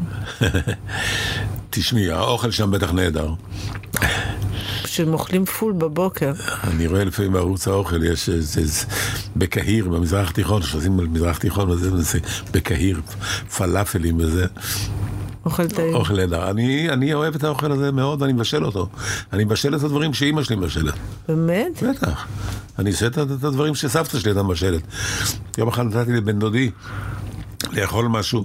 תשמעי, 1.70 2.10
האוכל 2.10 2.50
שם 2.50 2.70
בטח 2.70 2.92
נהדר. 2.92 3.32
שהם 4.92 5.12
אוכלים 5.12 5.44
פול 5.44 5.72
בבוקר. 5.72 6.32
אני 6.64 6.86
רואה 6.86 7.04
לפעמים 7.04 7.32
בערוץ 7.32 7.68
האוכל, 7.68 8.04
יש 8.04 8.28
איזה, 8.28 8.66
זה- 8.66 8.86
בקהיר, 9.36 9.88
במזרח 9.88 10.30
התיכון, 10.30 10.62
שעושים 10.62 10.96
במזרח 10.96 11.36
התיכון, 11.36 11.70
וזה, 11.70 11.92
וזה, 11.92 12.18
בקהיר, 12.52 13.00
פלאפלים 13.56 14.16
וזה, 14.20 14.46
אוכל 15.44 15.66
טעים. 15.68 15.94
אוכל 15.94 16.16
נהדר. 16.16 16.50
אני, 16.50 16.90
אני 16.90 17.14
אוהב 17.14 17.34
את 17.34 17.44
האוכל 17.44 17.72
הזה 17.72 17.92
מאוד, 17.92 18.22
ואני 18.22 18.32
מבשל 18.32 18.64
אותו. 18.64 18.88
אני 19.32 19.44
מבשל 19.44 19.76
את 19.76 19.82
הדברים 19.82 20.14
שאימא 20.14 20.42
שלי 20.42 20.56
מבשלת. 20.56 20.94
באמת? 21.28 21.82
בטח. 21.82 22.26
אני 22.78 22.90
עושה 22.90 23.06
את 23.06 23.12
את 23.18 23.44
הדברים 23.44 23.74
שסבתא 23.74 24.18
שלי 24.18 24.30
הייתה 24.30 24.42
מבשלת. 24.42 24.80
יום 25.58 25.68
אחד 25.68 25.86
נתתי 25.86 26.12
לבן 26.12 26.38
דודי 26.38 26.70
לאכול 27.72 28.08
משהו, 28.08 28.44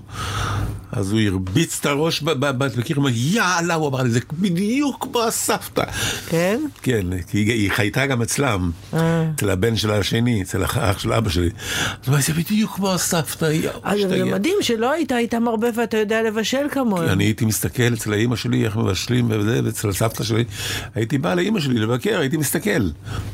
אז 0.92 1.12
הוא 1.12 1.20
הרביץ 1.22 1.78
את 1.82 1.86
הראש 1.86 2.22
ב- 2.22 2.32
ב- 2.32 2.64
ב- 2.64 2.80
בקיר, 2.80 2.96
הוא 2.98 3.04
אמר, 3.04 3.12
יאללה, 3.16 3.74
הוא 3.74 3.88
אמר 3.88 4.04
לי, 4.04 4.10
זה 4.10 4.20
בדיוק 4.40 5.08
כמו 5.12 5.24
הסבתא. 5.24 5.84
כן? 6.30 6.60
כן, 6.82 7.06
כי 7.28 7.38
היא, 7.38 7.72
חייתה 7.72 8.06
גם 8.06 8.22
אצלם, 8.22 8.72
אה. 8.94 9.30
אצל 9.36 9.50
הבן 9.50 9.76
שלה 9.76 9.98
השני, 9.98 10.42
אצל 10.42 10.64
האח 10.64 11.00
של 11.00 11.14
אבא 11.14 11.30
שלי. 11.30 11.50
אז 11.50 12.08
הוא 12.08 12.14
אמר, 12.14 12.22
זה 12.22 12.34
בדיוק 12.34 12.76
כמו 12.76 12.94
הסבתא, 12.94 13.46
אז 13.84 14.00
זה 14.00 14.06
משתגע." 14.08 14.26
מדהים 14.26 14.58
שלא 14.62 14.92
היית 14.92 15.12
איתם 15.12 15.48
הרבה 15.48 15.68
ואתה 15.76 15.98
יודע 15.98 16.24
לבשל 16.24 16.66
כמוהם. 16.72 17.10
אני 17.10 17.24
הייתי 17.24 17.46
מסתכל 17.46 17.94
אצל 17.94 18.14
האימא 18.14 18.36
שלי, 18.36 18.66
איך 18.66 18.76
מבשלים 18.76 19.28
וזה, 19.30 19.62
ואצל 19.64 19.90
הסבתא 19.90 20.24
שלי. 20.24 20.44
הייתי 20.96 21.18
בא 21.18 21.34
לאימא 21.34 21.60
שלי 21.60 21.80
לבקר, 21.80 22.20
הייתי 22.20 22.38
מסתכל. 22.38 22.90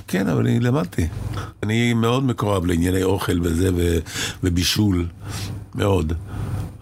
כן, 0.08 0.28
אבל 0.28 0.48
אני 0.48 0.60
למדתי. 0.60 1.08
אני 1.64 1.94
מאוד 1.94 2.24
מקורב 2.24 2.66
לענייני 2.66 3.04
אוכל 3.04 3.40
וזה, 3.44 3.70
ו- 3.76 3.98
ובישול. 4.44 5.06
מאוד. 5.76 6.14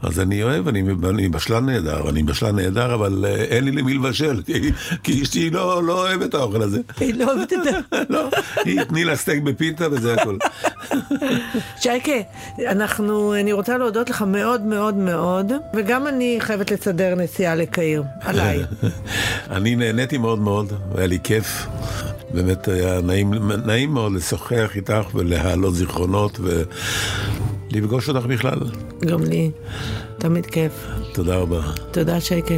אז 0.04 0.20
אני 0.20 0.44
אוהב, 0.44 0.68
אני, 0.68 0.84
אני 1.10 1.30
בשלן 1.30 1.66
נהדר, 1.66 2.10
אני 2.10 2.24
בשלן 2.24 2.56
נהדר, 2.56 2.94
אבל 2.94 3.26
אה, 3.28 3.36
אין 3.36 3.64
לי 3.64 3.72
למי 3.72 3.94
לבשל, 3.94 4.42
כי, 4.46 4.72
כי 5.04 5.22
אשתי 5.22 5.50
לא, 5.50 5.84
לא 5.84 6.08
אוהבת 6.08 6.30
את 6.30 6.34
האוכל 6.34 6.62
הזה. 6.62 6.80
היא 7.00 7.14
לא 7.14 7.34
אוהבת 7.34 7.54
את 7.54 7.60
זה. 7.64 7.72
לא, 8.14 8.30
היא 8.66 8.84
תני 8.84 9.04
לה 9.04 9.16
סטייק 9.16 9.44
בפיתה 9.44 9.88
וזה 9.92 10.14
הכל. 10.14 10.38
שייקה, 11.82 12.12
אנחנו, 12.68 13.36
אני 13.36 13.54
רוצה 13.54 13.78
להודות 13.78 14.10
לך 14.10 14.22
מאוד 14.22 14.62
מאוד 14.62 14.96
מאוד, 14.96 15.52
וגם 15.74 16.08
אני 16.08 16.38
חייבת 16.40 16.72
לסדר 16.72 17.16
נסיעה 17.16 17.56
לקהיר, 17.56 18.04
עליי. 18.22 18.64
אני 19.56 19.76
נהניתי 19.76 20.18
מאוד 20.18 20.40
מאוד, 20.40 20.74
והיה 20.92 21.08
לי 21.08 21.20
כיף. 21.24 21.68
באמת 22.34 22.68
היה 22.68 23.02
נעים, 23.02 23.34
נעים 23.66 23.94
מאוד 23.94 24.14
לשוחח 24.14 24.72
איתך 24.76 25.16
ולהעלות 25.16 25.76
זיכרונות 25.76 26.40
ולפגוש 27.74 28.10
אותך 28.10 28.26
בכלל. 28.26 28.60
גם 29.00 29.24
לי, 29.24 29.52
תמיד 30.18 30.46
כיף. 30.46 30.88
תודה 31.14 31.36
רבה. 31.36 31.62
תודה 31.92 32.22
שייקה. 32.22 32.56